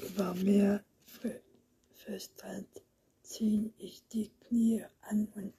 Über 0.00 0.34
mir 0.34 0.84
festhalten, 1.94 2.82
ziehe 3.22 3.72
ich 3.78 4.06
die 4.08 4.30
Knie 4.40 4.84
an 5.00 5.28
und 5.34 5.54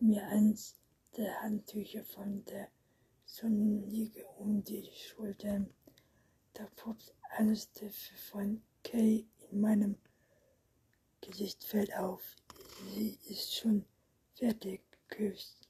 mir 0.00 0.26
eins 0.26 0.74
der 1.16 1.42
Handtücher 1.42 2.02
von 2.02 2.44
der 2.46 2.66
Sonnenliege 3.24 4.26
um 4.38 4.64
die 4.64 4.90
Schultern. 4.92 5.72
Da 6.54 6.66
poppt 6.76 7.14
alles 7.38 7.70
von 8.30 8.62
Kay 8.84 9.24
in 9.50 9.60
meinem 9.60 9.96
Gesicht 11.22 11.64
fällt 11.64 11.94
auf. 11.96 12.20
Sie 12.94 13.18
ist 13.28 13.54
schon 13.54 13.84
fertig, 14.34 14.82
küsst. 15.08 15.68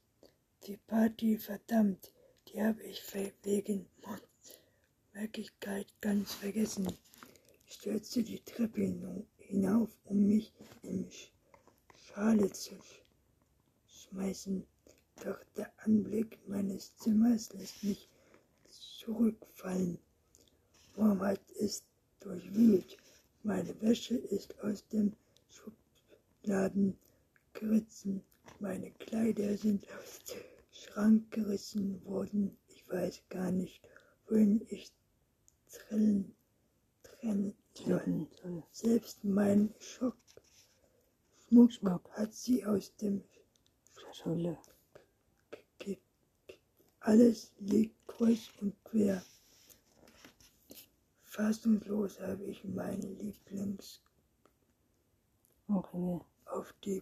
Die 0.67 0.77
Party, 0.77 1.37
verdammt, 1.37 2.11
die 2.47 2.61
habe 2.61 2.81
ich 2.83 3.01
wegen 3.43 3.87
Merkigkeit 5.13 5.87
ganz 6.01 6.33
vergessen. 6.33 6.87
Stürzte 7.65 8.23
die 8.23 8.39
Treppe 8.39 9.25
hinauf, 9.37 9.89
um 10.05 10.25
mich 10.25 10.51
in 10.81 11.09
Schale 11.95 12.51
zu 12.51 12.75
schmeißen. 13.87 14.65
Doch 15.23 15.39
der 15.55 15.71
Anblick 15.85 16.39
meines 16.47 16.95
Zimmers 16.97 17.53
lässt 17.53 17.83
mich 17.83 18.09
zurückfallen. 18.69 19.99
Warmheit 20.95 21.41
ist 21.51 21.85
durchwühlt. 22.19 22.97
Meine 23.43 23.79
Wäsche 23.81 24.15
ist 24.15 24.59
aus 24.61 24.87
dem 24.87 25.13
Schubladen 25.49 26.97
gerissen. 27.53 28.23
Meine 28.59 28.91
Kleider 28.91 29.57
sind 29.57 29.85
aus 29.91 30.19
dem 30.25 30.41
Schrank 30.71 31.31
gerissen 31.31 32.03
worden. 32.05 32.57
Ich 32.69 32.87
weiß 32.89 33.21
gar 33.29 33.51
nicht, 33.51 33.81
wohin 34.27 34.65
ich 34.69 34.91
trennen, 35.69 36.35
trennen 37.03 37.53
soll. 37.73 38.27
Selbst 38.71 39.23
mein 39.23 39.73
Schock 39.79 40.15
Schmuck, 41.53 41.71
Schmuck 41.71 42.09
hat 42.13 42.33
sie 42.33 42.65
aus 42.65 42.95
dem 42.95 43.23
Schule. 44.11 44.57
Alles 47.01 47.51
liegt 47.59 48.07
kreuz 48.07 48.49
und 48.59 48.73
quer. 48.85 49.23
Fassungslos 51.35 52.19
habe 52.19 52.43
ich 52.43 52.63
meine 52.63 53.07
Lieblings 53.07 54.03
okay. 55.67 56.19
auf 56.45 56.71
die 56.83 57.01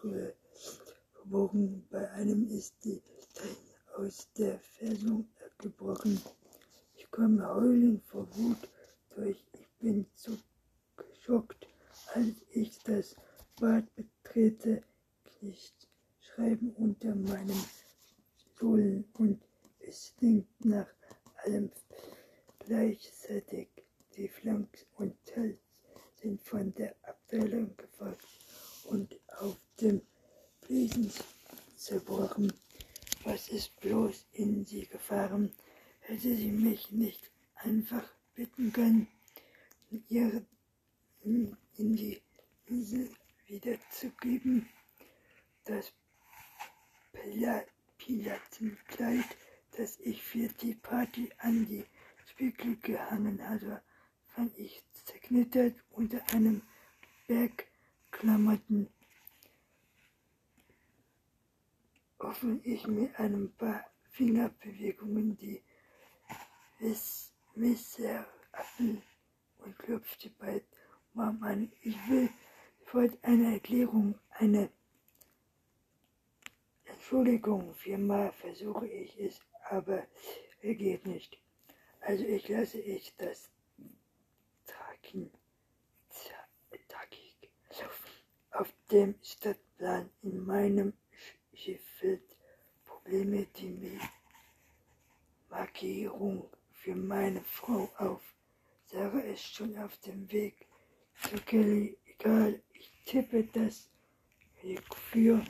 Höhe 0.00 0.34
gebogen. 1.12 1.86
Bei 1.90 2.10
einem 2.12 2.46
ist 2.48 2.82
die 2.82 3.02
aus 3.98 4.26
der 4.38 4.58
Fessung 4.60 5.28
gebrochen. 5.58 6.18
Ich 6.94 7.10
komme 7.10 7.46
heulen 7.46 8.00
vor 8.00 8.26
Wut 8.38 8.70
durch. 9.14 9.44
Ich 9.52 9.68
bin 9.80 10.06
zu 10.14 10.38
geschockt, 10.96 11.68
als 12.14 12.36
ich 12.52 12.78
das 12.84 13.16
Bad 13.60 13.84
betrete. 13.96 14.82
Nicht 15.42 15.74
schreiben 16.20 16.70
unter 16.70 17.14
meinem 17.14 17.62
Sohlen 18.58 19.04
und 19.12 19.44
es 19.78 20.06
stinkt 20.06 20.64
nach 20.64 20.88
allem 21.44 21.70
Gleichzeitig 22.70 23.68
die 24.14 24.28
Flanks 24.28 24.86
und 24.96 25.16
Hals 25.34 25.58
sind 26.22 26.40
von 26.40 26.72
der 26.74 26.94
Abteilung 27.02 27.76
gefolgt 27.76 28.24
und 28.84 29.18
auf 29.40 29.56
dem 29.80 30.02
Fliesen 30.62 31.12
zerbrochen. 31.74 32.52
Was 33.24 33.48
ist 33.48 33.74
bloß 33.80 34.24
in 34.34 34.64
sie 34.64 34.86
gefahren? 34.86 35.52
Hätte 35.98 36.36
sie 36.36 36.52
mich 36.52 36.92
nicht 36.92 37.32
einfach 37.56 38.08
bitten 38.36 38.72
können? 38.72 39.08
ihre 40.08 40.46
in 41.24 41.56
die 41.76 42.22
Insel 42.66 43.10
wiederzugeben. 43.48 44.68
Das 45.64 45.92
Pilatenkleid, 47.98 49.26
das 49.76 49.98
ich 49.98 50.22
für 50.22 50.46
die 50.62 50.76
Party 50.76 51.30
an 51.38 51.66
die 51.66 51.84
Spiegel 52.40 52.76
gehangen 52.76 53.46
hatte, 53.46 53.82
fand 54.28 54.56
ich 54.58 54.82
zerknittert 55.04 55.74
unter 55.90 56.22
einem 56.32 56.62
Berg 57.26 57.66
Klamotten. 58.10 58.88
Offen 62.18 62.62
ich 62.64 62.86
mit 62.86 63.14
ein 63.20 63.52
paar 63.58 63.84
Fingerbewegungen 64.12 65.36
die 65.36 65.62
Messeraffen 67.56 69.02
und 69.58 69.78
klopfte 69.78 70.30
bei 70.38 70.64
Mom 71.12 71.42
an. 71.42 71.70
Ich 71.82 71.98
will 72.08 72.30
sofort 72.78 73.22
eine 73.22 73.52
Erklärung, 73.52 74.18
eine 74.30 74.70
Entschuldigung. 76.84 77.74
Viermal 77.74 78.32
versuche 78.32 78.88
ich 78.88 79.20
es, 79.20 79.38
aber 79.68 80.06
er 80.62 80.74
geht 80.74 81.06
nicht. 81.06 81.39
Also 82.00 82.24
ich 82.24 82.48
lasse 82.48 82.80
ich 82.80 83.14
das 83.16 83.50
Tragen 84.66 85.30
auf 88.52 88.72
dem 88.90 89.14
Stadtplan 89.22 90.10
in 90.22 90.44
meinem 90.44 90.92
Schiffbild 91.54 92.36
Probleme 92.84 93.46
die 93.56 93.98
Markierung 95.48 96.48
für 96.72 96.94
meine 96.94 97.42
Frau 97.42 97.90
auf. 97.96 98.22
Sarah 98.86 99.20
ist 99.20 99.54
schon 99.54 99.76
auf 99.78 99.96
dem 99.98 100.30
Weg 100.30 100.66
zu 101.22 101.36
Kelly. 101.46 101.96
Egal, 102.04 102.60
ich 102.74 102.92
tippe 103.06 103.44
das 103.44 103.88
Weg 104.62 104.82
für 104.94 105.42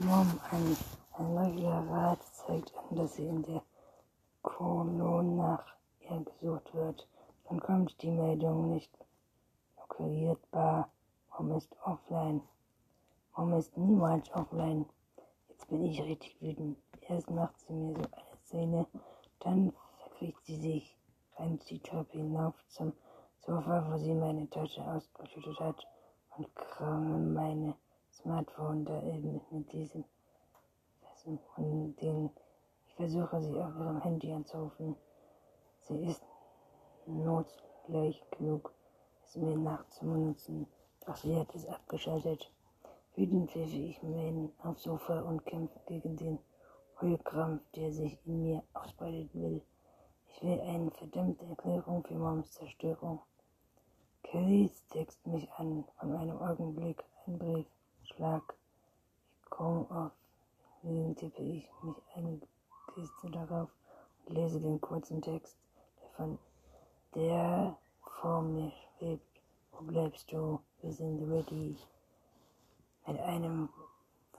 Mom, 0.00 0.40
ein, 0.50 0.76
ein 1.12 1.34
neuer 1.34 1.86
Rat 1.90 2.20
zeigt 2.34 2.74
an, 2.74 2.96
dass 2.96 3.14
sie 3.14 3.26
in 3.26 3.42
der 3.42 3.62
Kolon 4.42 5.36
nach 5.36 5.64
ihr 6.00 6.20
gesucht 6.24 6.74
wird. 6.74 7.08
Dann 7.48 7.60
kommt 7.60 8.00
die 8.02 8.10
Meldung 8.10 8.70
nicht 8.70 8.92
lokalisierbar. 9.76 10.90
Mom 11.30 11.52
ist 11.52 11.74
offline. 11.84 12.42
Mom 13.36 13.52
ist 13.54 13.76
niemals 13.76 14.32
offline. 14.34 14.86
Jetzt 15.48 15.68
bin 15.68 15.84
ich 15.84 16.02
richtig 16.02 16.40
wütend. 16.40 16.78
Erst 17.08 17.30
macht 17.30 17.58
sie 17.60 17.72
mir 17.72 17.94
so 17.94 18.02
eine 18.02 18.38
Szene, 18.44 18.86
dann 19.40 19.72
verkriecht 19.98 20.44
sie 20.44 20.56
sich, 20.56 20.96
rennt 21.38 21.68
die 21.70 21.80
Treppe 21.80 22.18
hinauf 22.18 22.54
zum 22.68 22.92
Sofa, 23.38 23.86
wo 23.90 23.96
sie 23.96 24.14
meine 24.14 24.48
Tasche 24.50 24.84
ausgeschüttet 24.84 25.58
hat 25.58 25.86
und 26.36 26.54
kramme 26.54 27.18
meine 27.18 27.74
Smartphone 28.12 28.84
da 28.84 29.02
eben 29.02 29.40
mit 29.50 29.72
diesem 29.72 30.04
von 31.54 31.94
denen 31.96 32.26
ich 32.26 32.47
versuche 32.98 33.40
sie 33.40 33.56
auf 33.62 33.76
ihrem 33.76 34.02
Handy 34.02 34.32
anzurufen. 34.32 34.96
Sie 35.82 36.04
ist 36.04 36.22
notgleich 37.06 38.20
genug, 38.32 38.72
es 39.24 39.36
mir 39.36 39.56
nachzubenutzen, 39.56 40.66
doch 41.06 41.14
sie 41.14 41.36
hat 41.36 41.54
es 41.54 41.64
abgeschaltet. 41.68 42.50
Wütend 43.14 43.54
werfe 43.54 43.76
ich 43.76 44.02
mir 44.02 44.50
aufs 44.64 44.82
Sofa 44.82 45.20
und 45.20 45.46
kämpfe 45.46 45.78
gegen 45.86 46.16
den 46.16 46.40
Heulkrampf, 47.00 47.62
der 47.76 47.92
sich 47.92 48.18
in 48.26 48.42
mir 48.42 48.64
ausbreiten 48.74 49.30
will. 49.32 49.62
Ich 50.26 50.42
will 50.42 50.60
eine 50.60 50.90
verdammte 50.90 51.46
Erklärung 51.46 52.02
für 52.02 52.14
Moms 52.14 52.50
Zerstörung. 52.50 53.20
Kellys 54.24 54.84
text 54.88 55.24
mich 55.24 55.48
an, 55.52 55.84
von 56.00 56.16
einem 56.16 56.36
Augenblick 56.36 57.04
ein 57.28 57.38
Brief, 57.38 57.66
Schlag. 58.02 58.56
Ich 59.40 59.50
komme 59.50 59.86
auf, 59.88 60.12
den 60.82 61.14
tippe 61.14 61.42
ich 61.42 61.70
mich 61.82 61.96
eine 62.14 62.40
Kiste 62.98 63.30
darauf 63.30 63.70
und 64.26 64.34
lese 64.34 64.60
den 64.60 64.80
kurzen 64.80 65.22
Text, 65.22 65.56
der 66.00 66.08
von 66.16 66.38
der 67.14 67.78
vor 68.00 68.42
mir 68.42 68.72
schwebt. 68.72 69.40
Wo 69.70 69.84
bleibst 69.84 70.32
du? 70.32 70.58
Wir 70.82 70.92
sind 70.92 71.22
ready. 71.30 71.76
Mit 73.06 73.20
einem 73.20 73.68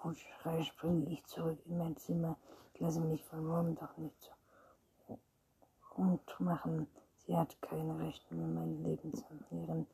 Wutschrei 0.03 0.61
springe 0.63 1.09
ich 1.09 1.25
zurück 1.25 1.57
in 1.67 1.77
mein 1.77 1.95
Zimmer. 1.95 2.35
Ich 2.73 2.81
lasse 2.81 2.99
mich 2.99 3.23
von 3.23 3.45
Mom 3.45 3.75
doch 3.75 3.95
nicht 3.95 4.29
rund 5.97 6.39
machen. 6.41 6.85
Sie 7.15 7.37
hat 7.37 7.61
kein 7.61 7.89
Recht 7.91 8.29
mehr, 8.29 8.45
mein 8.45 8.83
Leben 8.83 9.13
zu 9.13 9.23
verlieren. 9.47 9.87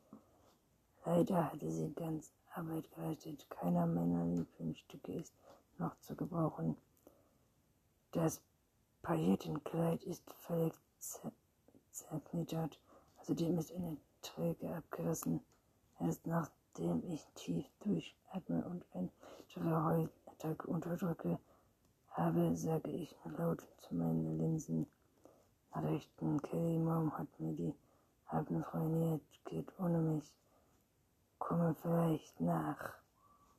Leider 1.04 1.52
hatte 1.52 1.70
sie 1.70 1.94
ganz 1.94 2.32
Arbeit 2.52 2.90
geleistet. 2.90 3.48
Keiner 3.48 3.86
meiner 3.86 4.24
Lieblingsstücke 4.24 5.12
ist 5.12 5.32
noch 5.78 5.96
zu 6.00 6.16
gebrauchen. 6.16 6.76
Das 8.10 8.40
Paillettenkleid 9.06 10.02
ist 10.02 10.28
völlig 10.32 10.74
zerknittert. 11.92 12.80
Außerdem 13.20 13.56
ist 13.56 13.72
eine 13.72 13.96
Träge 14.20 14.74
abgerissen. 14.74 15.40
Erst 16.00 16.26
nachdem 16.26 17.04
ich 17.08 17.24
tief 17.36 17.64
durchatme 17.78 18.64
und 18.64 18.84
ein 18.94 19.08
Heulattacke 19.54 20.66
unterdrücke, 20.66 21.38
habe, 22.10 22.56
sage 22.56 22.90
ich 22.90 23.14
laut 23.38 23.64
zu 23.78 23.94
meinen 23.94 24.38
Linsen. 24.38 24.88
Nachrichten. 25.72 26.42
Kelly 26.42 26.80
Mom 26.80 27.16
hat 27.16 27.28
mir 27.38 27.52
die 27.52 27.74
Abend 28.26 28.66
ruiniert, 28.74 29.22
geht 29.44 29.68
ohne 29.78 30.00
mich. 30.00 30.32
Komme 31.38 31.76
vielleicht 31.80 32.40
nach. 32.40 32.94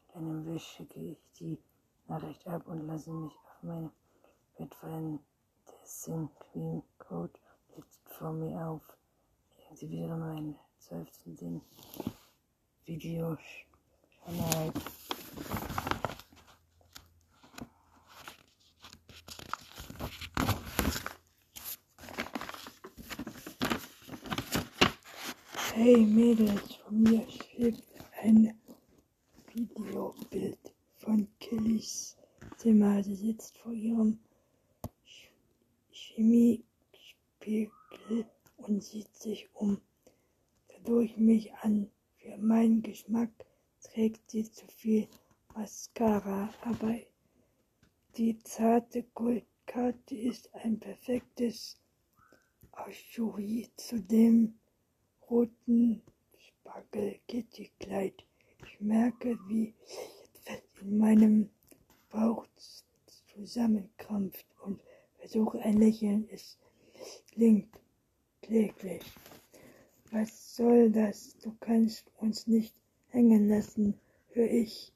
Mit 0.07 0.15
einem 0.17 0.45
Wisch 0.45 0.67
schicke 0.75 0.99
ich 0.99 1.23
die 1.39 1.57
Nachricht 2.09 2.45
ab 2.49 2.67
und 2.67 2.85
lasse 2.85 3.11
mich 3.11 3.31
auf 3.31 3.63
mein 3.63 3.89
Bett 4.57 4.75
fallen. 4.75 5.21
Der 5.87 5.93
Sin 5.93 6.29
Queen 6.37 6.83
Code 6.97 7.31
liegt 7.73 7.97
vor 8.09 8.33
mir 8.33 8.59
auf. 8.67 8.81
Ich 9.57 9.71
aktiviere 9.71 10.17
meinen 10.17 10.59
zwölften 10.79 11.37
Sinn. 11.37 11.61
Videos. 12.83 13.39
Kanal. 14.21 14.73
Hey 25.73 26.05
Mädels, 26.05 26.75
von 26.75 27.01
mir 27.01 27.25
schwebt 27.29 27.83
ein 28.21 28.59
Videobild 29.53 30.75
von 30.97 31.29
Kellys 31.39 32.17
Zimmer. 32.57 33.01
Sie 33.01 33.15
sitzt 33.15 33.57
vor 33.59 33.71
ihrem 33.71 34.19
Chemiespiegel 36.17 37.69
und 38.57 38.83
sieht 38.83 39.15
sich 39.15 39.47
um. 39.53 39.79
Dadurch 40.67 41.15
mich 41.15 41.53
an. 41.53 41.91
Für 42.15 42.35
meinen 42.37 42.81
Geschmack 42.81 43.29
trägt 43.83 44.31
sie 44.31 44.51
zu 44.51 44.65
viel 44.67 45.07
Mascara, 45.53 46.51
aber 46.61 46.95
die 48.17 48.39
zarte 48.39 49.03
Goldkarte 49.13 50.15
ist 50.15 50.51
ein 50.55 50.79
perfektes 50.79 51.79
Ajouri 52.71 53.69
zu 53.75 54.01
dem 54.01 54.57
roten 55.29 56.01
Spargel-Kitty-Kleid. 56.39 58.25
Ich 58.65 58.81
merke, 58.81 59.37
wie 59.47 59.75
etwas 60.45 60.81
in 60.81 60.97
meinem 60.97 61.51
Bauch 62.09 62.47
zusammenkrampft 63.35 64.47
und 64.63 64.81
versuche 65.27 65.59
ein 65.59 65.77
Lächeln. 65.77 66.25
Es 66.31 66.57
klingt 67.33 67.67
kläglich. 68.41 69.03
Was 70.11 70.55
soll 70.55 70.89
das? 70.89 71.37
Du 71.39 71.53
kannst 71.59 72.09
uns 72.17 72.47
nicht 72.47 72.73
hängen 73.09 73.49
lassen, 73.49 73.99
hör 74.29 74.49
ich. 74.49 74.93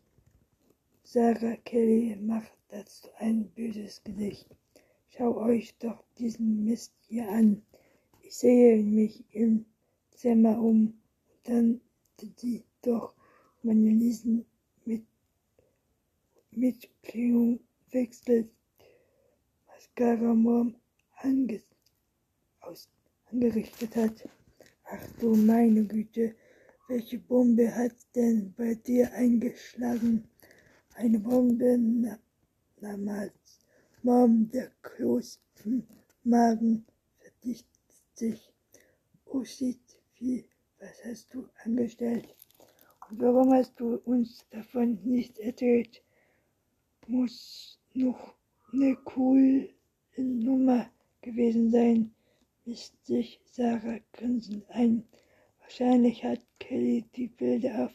Sarah 1.04 1.58
Kelly 1.66 2.16
macht 2.16 2.54
dazu 2.70 3.10
ein 3.18 3.50
böses 3.50 4.02
Gesicht. 4.06 4.48
Schau 5.10 5.36
euch 5.36 5.78
doch 5.80 6.02
diesen 6.18 6.64
Mist 6.64 6.94
hier 7.10 7.28
an. 7.28 7.62
Ich 8.22 8.38
sehe 8.38 8.82
mich 8.82 9.26
im 9.32 9.66
Zimmer 10.12 10.58
um. 10.62 10.94
Dann 11.44 11.82
die 12.22 12.64
doch 12.82 13.14
meine 13.64 13.90
Lesen 13.90 14.46
mit 14.86 15.04
Mitklärung 16.52 17.60
wechselt. 17.90 18.50
Mascara 20.02 20.34
Mom 20.34 20.76
ange 21.22 21.62
aus 22.62 22.90
angerichtet 23.32 23.96
hat. 23.96 24.28
Ach 24.86 25.08
du 25.20 25.36
meine 25.36 25.84
Güte, 25.86 26.34
welche 26.88 27.20
Bombe 27.20 27.72
hat 27.76 27.96
denn 28.16 28.52
bei 28.58 28.74
dir 28.74 29.14
eingeschlagen? 29.14 30.28
Eine 30.96 31.20
Bombe 31.20 31.78
na, 31.78 32.18
damals. 32.78 33.60
Mom, 34.02 34.50
der 34.50 34.72
Kloß 34.82 35.40
Magen 36.24 36.84
verdichtet 37.20 37.94
sich 38.16 38.52
aussieht 39.26 40.02
wie, 40.16 40.50
was 40.80 41.06
hast 41.06 41.32
du 41.32 41.48
angestellt? 41.64 42.36
Und 43.08 43.22
warum 43.22 43.54
hast 43.54 43.80
du 43.80 43.98
uns 44.06 44.48
davon 44.50 44.98
nicht 45.04 45.38
erzählt? 45.38 46.02
Muss 47.06 47.80
noch 47.94 48.34
eine 48.74 48.96
coole 48.96 49.70
Nummer 50.18 50.90
gewesen 51.22 51.72
sein, 51.72 52.14
misst 52.66 53.06
sich 53.06 53.40
Sarah 53.46 54.00
grinsend 54.14 54.70
ein. 54.70 55.08
Wahrscheinlich 55.62 56.24
hat 56.24 56.40
Kelly 56.60 57.06
die 57.16 57.28
Bilder 57.28 57.86
auf 57.86 57.92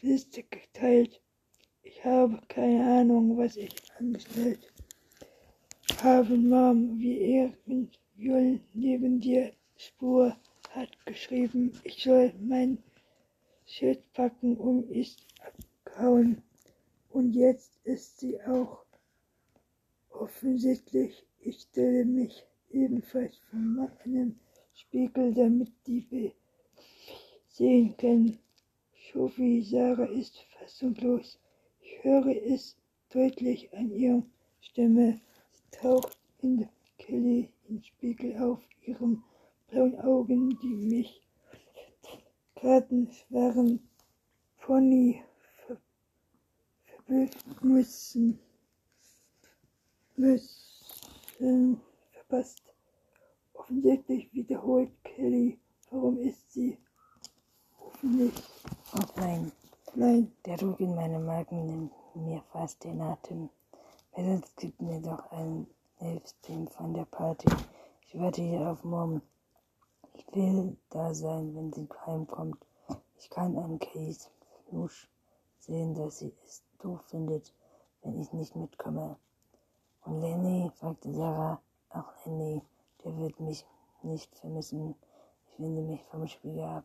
Liste 0.00 0.42
geteilt. 0.42 1.20
Ich 1.82 2.04
habe 2.04 2.40
keine 2.48 2.84
Ahnung, 3.00 3.36
was 3.38 3.56
ich 3.56 3.74
angestellt 3.98 4.72
habe. 6.02 6.36
Mom, 6.36 6.98
wie 6.98 7.18
Ehren 7.18 7.90
neben 8.74 9.20
dir 9.20 9.52
Spur 9.76 10.36
hat 10.70 11.06
geschrieben, 11.06 11.72
ich 11.84 12.02
soll 12.02 12.32
mein 12.40 12.78
Schild 13.64 14.00
packen 14.12 14.56
und 14.56 14.90
ist 14.90 15.26
abgehauen. 15.40 16.42
Und 17.08 17.32
jetzt 17.32 17.72
ist 17.84 18.20
sie 18.20 18.40
auch 18.42 18.84
offensichtlich. 20.22 21.26
Ich 21.40 21.60
stelle 21.62 22.04
mich 22.04 22.44
ebenfalls 22.70 23.36
vor 23.50 23.58
meinem 23.58 24.38
Spiegel, 24.72 25.34
damit 25.34 25.72
die 25.86 26.32
sehen 27.48 27.96
können. 27.96 28.38
Sophie 29.12 29.62
Sarah 29.62 30.06
ist 30.06 30.38
fassungslos. 30.56 31.38
Ich 31.80 32.04
höre 32.04 32.36
es 32.54 32.76
deutlich 33.12 33.74
an 33.74 33.90
ihrer 33.90 34.22
Stimme. 34.60 35.20
Sie 35.50 35.78
taucht 35.78 36.16
in 36.40 36.68
Kelly 36.98 37.48
im 37.68 37.82
Spiegel 37.82 38.36
auf, 38.38 38.60
ihren 38.86 39.24
blauen 39.68 39.98
Augen, 40.00 40.56
die 40.62 40.76
mich 40.94 41.20
Karten 42.54 43.10
waren 43.30 43.80
Pony 44.60 45.20
ver 45.66 45.78
müssen, 47.60 48.38
müssen 50.16 51.80
verpasst. 52.10 52.62
Offensichtlich 53.54 54.32
wiederholt 54.32 54.90
Kelly, 55.04 55.58
warum 55.90 56.18
ist 56.18 56.52
sie? 56.52 56.78
Hoffentlich. 57.78 58.34
Oh 58.94 59.04
nein. 59.16 59.52
Nein. 59.94 60.32
Der 60.46 60.56
Druck 60.56 60.80
in 60.80 60.94
meinen 60.94 61.24
Magen 61.24 61.66
nimmt 61.66 61.92
mir 62.14 62.42
fast 62.52 62.82
den 62.84 63.00
Atem. 63.00 63.50
Mädels 64.16 64.54
gibt 64.56 64.80
mir 64.82 65.00
doch 65.00 65.30
einen 65.32 65.66
Livestream 66.00 66.68
von 66.68 66.94
der 66.94 67.04
Party. 67.06 67.48
Ich 68.06 68.18
warte 68.18 68.42
hier 68.42 68.68
auf 68.68 68.84
Mom. 68.84 69.22
Ich 70.14 70.26
will 70.34 70.76
da 70.90 71.14
sein, 71.14 71.54
wenn 71.54 71.72
sie 71.72 71.88
heimkommt. 72.06 72.58
Ich 73.18 73.30
kann 73.30 73.56
an 73.56 73.78
Case 73.78 74.28
Flusch 74.68 75.08
sehen, 75.60 75.94
dass 75.94 76.18
sie 76.18 76.34
es 76.44 76.62
doof 76.78 77.00
findet, 77.08 77.54
wenn 78.02 78.20
ich 78.20 78.32
nicht 78.32 78.56
mitkomme. 78.56 79.16
Und 80.04 80.20
Lenny, 80.20 80.70
fragte 80.74 81.12
Sarah, 81.12 81.60
auch 81.90 82.26
Lenny, 82.26 82.62
der 83.04 83.16
wird 83.18 83.38
mich 83.40 83.66
nicht 84.02 84.34
vermissen. 84.36 84.94
Ich 85.48 85.58
wende 85.58 85.82
mich 85.82 86.02
vom 86.04 86.26
Spiegel 86.26 86.64
ab, 86.64 86.84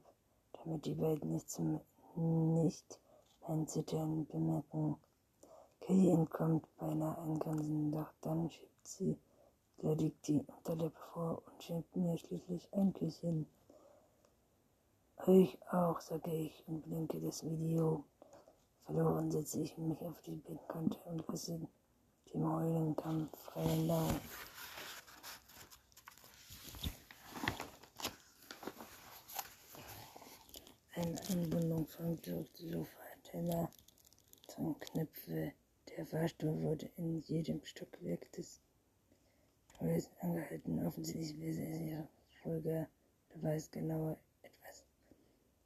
damit 0.54 0.86
die 0.86 0.96
beiden 0.96 1.32
nicht, 1.32 1.50
zum, 1.50 1.82
nicht 2.16 3.00
mein 3.48 3.68
Zittern 3.68 4.26
bemerken. 4.28 4.98
Kelly 5.82 6.12
entkommt 6.12 6.68
beinahe 6.78 7.18
ein 7.22 7.40
Grinsen, 7.40 7.92
doch 7.92 8.12
dann 8.22 8.50
schiebt 8.50 8.88
sie 8.88 9.18
da 9.80 9.94
liegt 9.94 10.28
die 10.28 10.42
Unterlippe 10.42 11.00
vor 11.14 11.44
und 11.46 11.64
schenkt 11.64 11.96
mir 11.96 12.18
schließlich 12.18 12.68
ein 12.74 12.94
Küsschen. 12.94 13.46
Euch 15.18 15.56
auch, 15.72 16.00
sage 16.02 16.32
ich 16.34 16.64
und 16.68 16.82
blinke 16.82 17.20
das 17.20 17.46
Video. 17.46 18.04
Verloren 18.86 19.30
setze 19.30 19.62
ich 19.62 19.78
mich 19.78 20.02
auf 20.02 20.20
die 20.22 20.36
Bettkante 20.36 20.98
und 21.06 21.28
lasse 21.28 21.60
dem 22.38 22.54
Heulen 22.54 22.96
Kampf 22.96 23.36
freien 23.46 23.88
Lauf. 23.88 24.22
Eine 30.94 31.20
Anbindung 31.30 31.88
vom 31.88 32.16
Sofa, 32.54 33.04
Teller, 33.24 33.72
Knöpfe. 34.80 35.54
Der 35.90 36.06
Fahrstuhl 36.06 36.62
wurde 36.62 36.92
in 36.98 37.22
jedem 37.22 37.66
Stockwerk 37.66 38.32
des 38.34 38.62
Holz 39.80 40.08
angehalten. 40.20 40.86
Offensichtlich 40.86 41.40
will 41.40 41.54
sie 41.54 41.90
ihre 41.90 42.08
Folge, 42.44 42.88
da 43.30 43.42
weiß 43.42 43.72
genauer 43.72 44.16
etwas. 44.44 44.84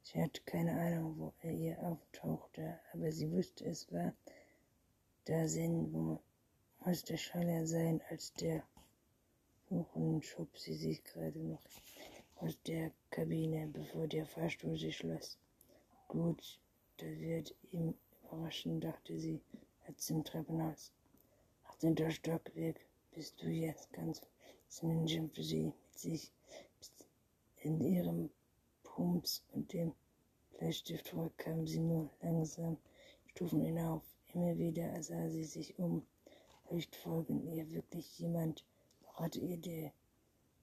Sie 0.04 0.22
hatte 0.22 0.40
keine 0.46 0.72
Ahnung, 0.72 1.18
wo 1.18 1.32
er 1.42 1.52
ihr 1.52 1.78
auftauchte, 1.82 2.78
aber 2.94 3.12
sie 3.12 3.30
wusste, 3.30 3.66
es 3.66 3.92
war 3.92 4.14
da 5.26 5.46
Sinn, 5.46 5.92
wo 5.92 6.18
musste 6.84 7.16
schneller 7.16 7.64
sein 7.64 8.02
als 8.10 8.32
der 8.34 8.62
Kuchen 9.68 10.20
schob 10.22 10.58
sie 10.58 10.74
sich 10.74 11.02
gerade 11.04 11.38
noch 11.38 11.62
aus 12.36 12.58
der 12.66 12.90
Kabine, 13.10 13.68
bevor 13.68 14.08
der 14.08 14.26
Fahrstuhl 14.26 14.76
sich 14.76 14.96
schloss. 14.96 15.38
Gut, 16.08 16.58
das 16.96 17.18
wird 17.20 17.54
ihm 17.70 17.94
überraschen, 18.24 18.80
dachte 18.80 19.16
sie, 19.18 19.40
als 19.86 20.10
im 20.10 20.24
Treppenhaus. 20.24 20.92
18. 21.68 22.10
Stockwerk 22.10 22.80
bist 23.12 23.40
du 23.40 23.46
jetzt 23.46 23.92
ganz 23.92 24.20
Ninja 24.82 25.22
für 25.32 25.42
sie 25.42 25.66
mit 25.66 25.98
sich 25.98 26.32
in 27.62 27.80
ihrem 27.80 28.30
Pumps 28.82 29.44
und 29.52 29.72
dem 29.72 29.92
Bleistift 30.58 31.14
kam 31.36 31.66
sie 31.66 31.78
nur 31.78 32.10
langsam 32.20 32.76
Stufen 33.28 33.62
hinauf. 33.62 34.02
Immer 34.34 34.58
wieder 34.58 35.00
sah 35.02 35.28
sie 35.28 35.44
sich 35.44 35.78
um. 35.78 36.04
Vielleicht 36.72 36.96
folgen 36.96 37.46
ihr 37.52 37.70
wirklich 37.70 38.18
jemand, 38.18 38.64
ihr 39.34 39.58
der 39.58 39.92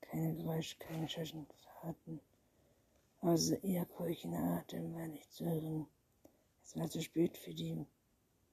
keine 0.02 0.34
Geräusch, 0.34 0.76
keine 0.80 1.08
Schatten 1.08 1.46
verraten. 1.46 2.20
Außer 3.22 3.64
ihr 3.64 3.86
keuchender 3.86 4.40
Atem 4.40 4.92
war 4.96 5.08
nicht 5.08 5.32
zu 5.32 5.46
hören. 5.46 5.86
Es 6.64 6.76
war 6.76 6.90
zu 6.90 7.04
spät 7.04 7.38
für 7.38 7.54
die 7.54 7.86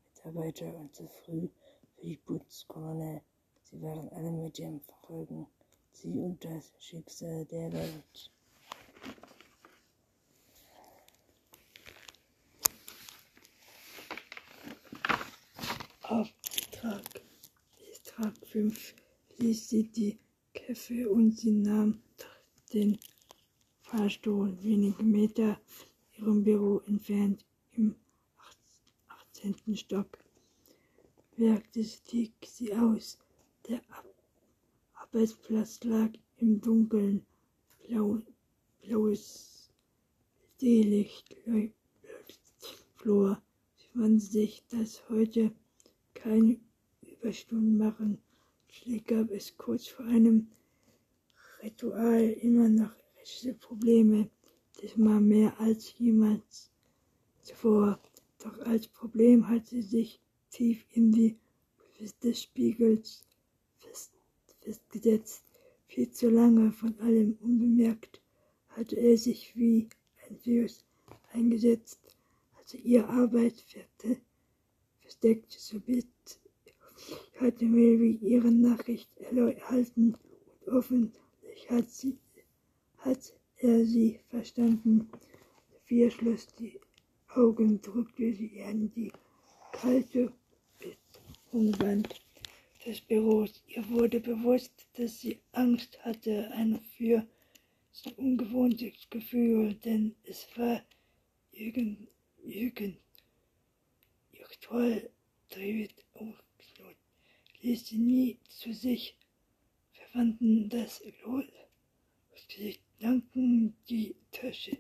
Mitarbeiter 0.05 0.67
und 0.77 0.95
zu 0.95 1.09
früh 1.09 1.49
für 1.95 2.03
die 2.03 2.19
Putzkolonne. 2.19 3.23
Sie 3.63 3.81
waren 3.81 4.11
alle 4.11 4.33
mit 4.33 4.59
dem 4.59 4.83
Verfolgen, 4.83 5.47
sie 5.93 6.11
und 6.11 6.45
das 6.45 6.75
Schicksal 6.79 7.47
der 7.47 7.73
Welt. 7.73 8.31
Auftrag. 16.03 17.26
Tag 18.17 18.35
5 18.47 18.95
ließ 19.41 19.69
sie 19.69 19.83
die 19.93 20.19
Käffe 20.55 21.11
und 21.11 21.39
sie 21.39 21.51
nahm 21.51 22.01
den 22.73 22.99
Fahrstuhl 23.83 24.57
wenige 24.63 25.03
Meter 25.03 25.61
ihrem 26.17 26.43
Büro 26.43 26.79
entfernt 26.87 27.45
im 27.73 27.95
18. 29.35 29.77
Stock. 29.77 30.17
Wirkte 31.37 31.85
stieg 31.85 32.33
sie 32.43 32.75
aus. 32.75 33.19
Der 33.69 33.83
Arbeitsplatz 34.95 35.85
lag 35.85 36.09
im 36.39 36.59
Dunkeln. 36.63 37.27
Blau, 37.87 38.23
blaues 38.81 39.71
Seelicht 40.57 41.37
Flor. 42.95 43.43
Sie 43.77 43.89
fand 43.89 44.23
sich, 44.23 44.65
dass 44.71 45.07
heute 45.11 45.53
keine 46.15 46.59
Überstunden 47.27 47.77
machen. 47.77 48.19
Schließlich 48.71 49.05
gab 49.05 49.33
es 49.33 49.57
kurz 49.57 49.89
vor 49.89 50.07
einem 50.07 50.47
Ritual 51.61 52.23
immer 52.41 52.69
noch 52.69 52.93
rechte 53.19 53.53
Probleme, 53.55 54.31
diesmal 54.81 55.21
mehr 55.21 55.59
als 55.59 55.99
jemals 55.99 56.71
zuvor. 57.43 57.99
Doch 58.39 58.57
als 58.61 58.87
Problem 58.87 59.49
hat 59.49 59.67
sie 59.67 59.83
sich 59.83 60.21
tief 60.51 60.87
in 60.93 61.11
die 61.11 61.37
des 62.23 62.43
Spiegels 62.45 63.25
festgesetzt. 64.61 65.43
Viel 65.89 66.09
zu 66.13 66.31
lange 66.31 66.71
von 66.71 66.97
allem 67.01 67.37
unbemerkt 67.41 68.21
hatte 68.69 68.95
er 68.95 69.19
sich 69.19 69.57
wie 69.57 69.89
ein 70.29 70.39
Virus 70.45 70.85
eingesetzt. 71.33 71.99
Also 72.57 72.79
ihre 72.79 73.09
Arbeit 73.09 73.65
versteckt, 75.01 75.51
so 75.51 75.81
bit 75.81 76.07
hatte 77.41 77.65
Mary 77.65 78.19
ihre 78.23 78.51
Nachricht 78.51 79.09
erhalten 79.19 80.17
und 80.65 80.73
offensichtlich 80.73 81.71
hat, 81.71 81.91
sie, 81.91 82.19
hat 82.99 83.35
er 83.59 83.85
sie 83.85 84.21
verstanden. 84.29 85.09
Sophia 85.73 86.11
schloss 86.11 86.47
die 86.59 86.81
Augen, 87.29 87.81
drückte 87.81 88.33
sie 88.33 88.63
an 88.63 88.91
die 88.95 89.13
kalte 89.73 90.33
Betonwand 90.79 92.09
des 92.85 93.01
Büros. 93.01 93.63
Ihr 93.69 93.89
wurde 93.91 94.21
bewusst, 94.21 94.73
dass 94.95 95.21
sie 95.21 95.39
Angst 95.53 95.99
hatte, 96.05 96.51
eine 96.53 96.81
für 96.97 97.27
so 97.93 98.11
ungewohntes 98.17 99.09
Gefühl, 99.11 99.75
denn 99.75 100.15
es 100.25 100.47
war 100.57 100.83
irgend, 101.53 102.09
irgend, 102.45 102.99
toll, 104.61 105.11
David 105.51 105.95
aufgeknurrt, 106.15 106.46
ließ 107.67 107.87
sie 107.89 107.99
nie 107.99 108.39
zu 108.49 108.73
sich, 108.73 109.17
verwandten 109.91 110.69
das 110.69 111.03
Lol, 111.25 111.53
sie 112.49 112.79
danken 113.01 113.77
die 113.89 114.15
Tasche, 114.31 114.79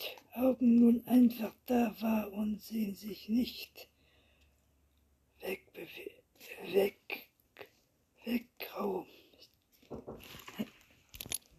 die 0.00 0.40
Augen 0.40 0.80
nun 0.80 1.06
einfach 1.06 1.54
da 1.66 1.94
war 2.00 2.32
und 2.32 2.60
sie 2.60 2.90
sich 2.90 3.28
nicht 3.28 3.88
wegbewegt, 5.38 6.72
weg, 6.72 7.30
wegrauben. 8.24 9.06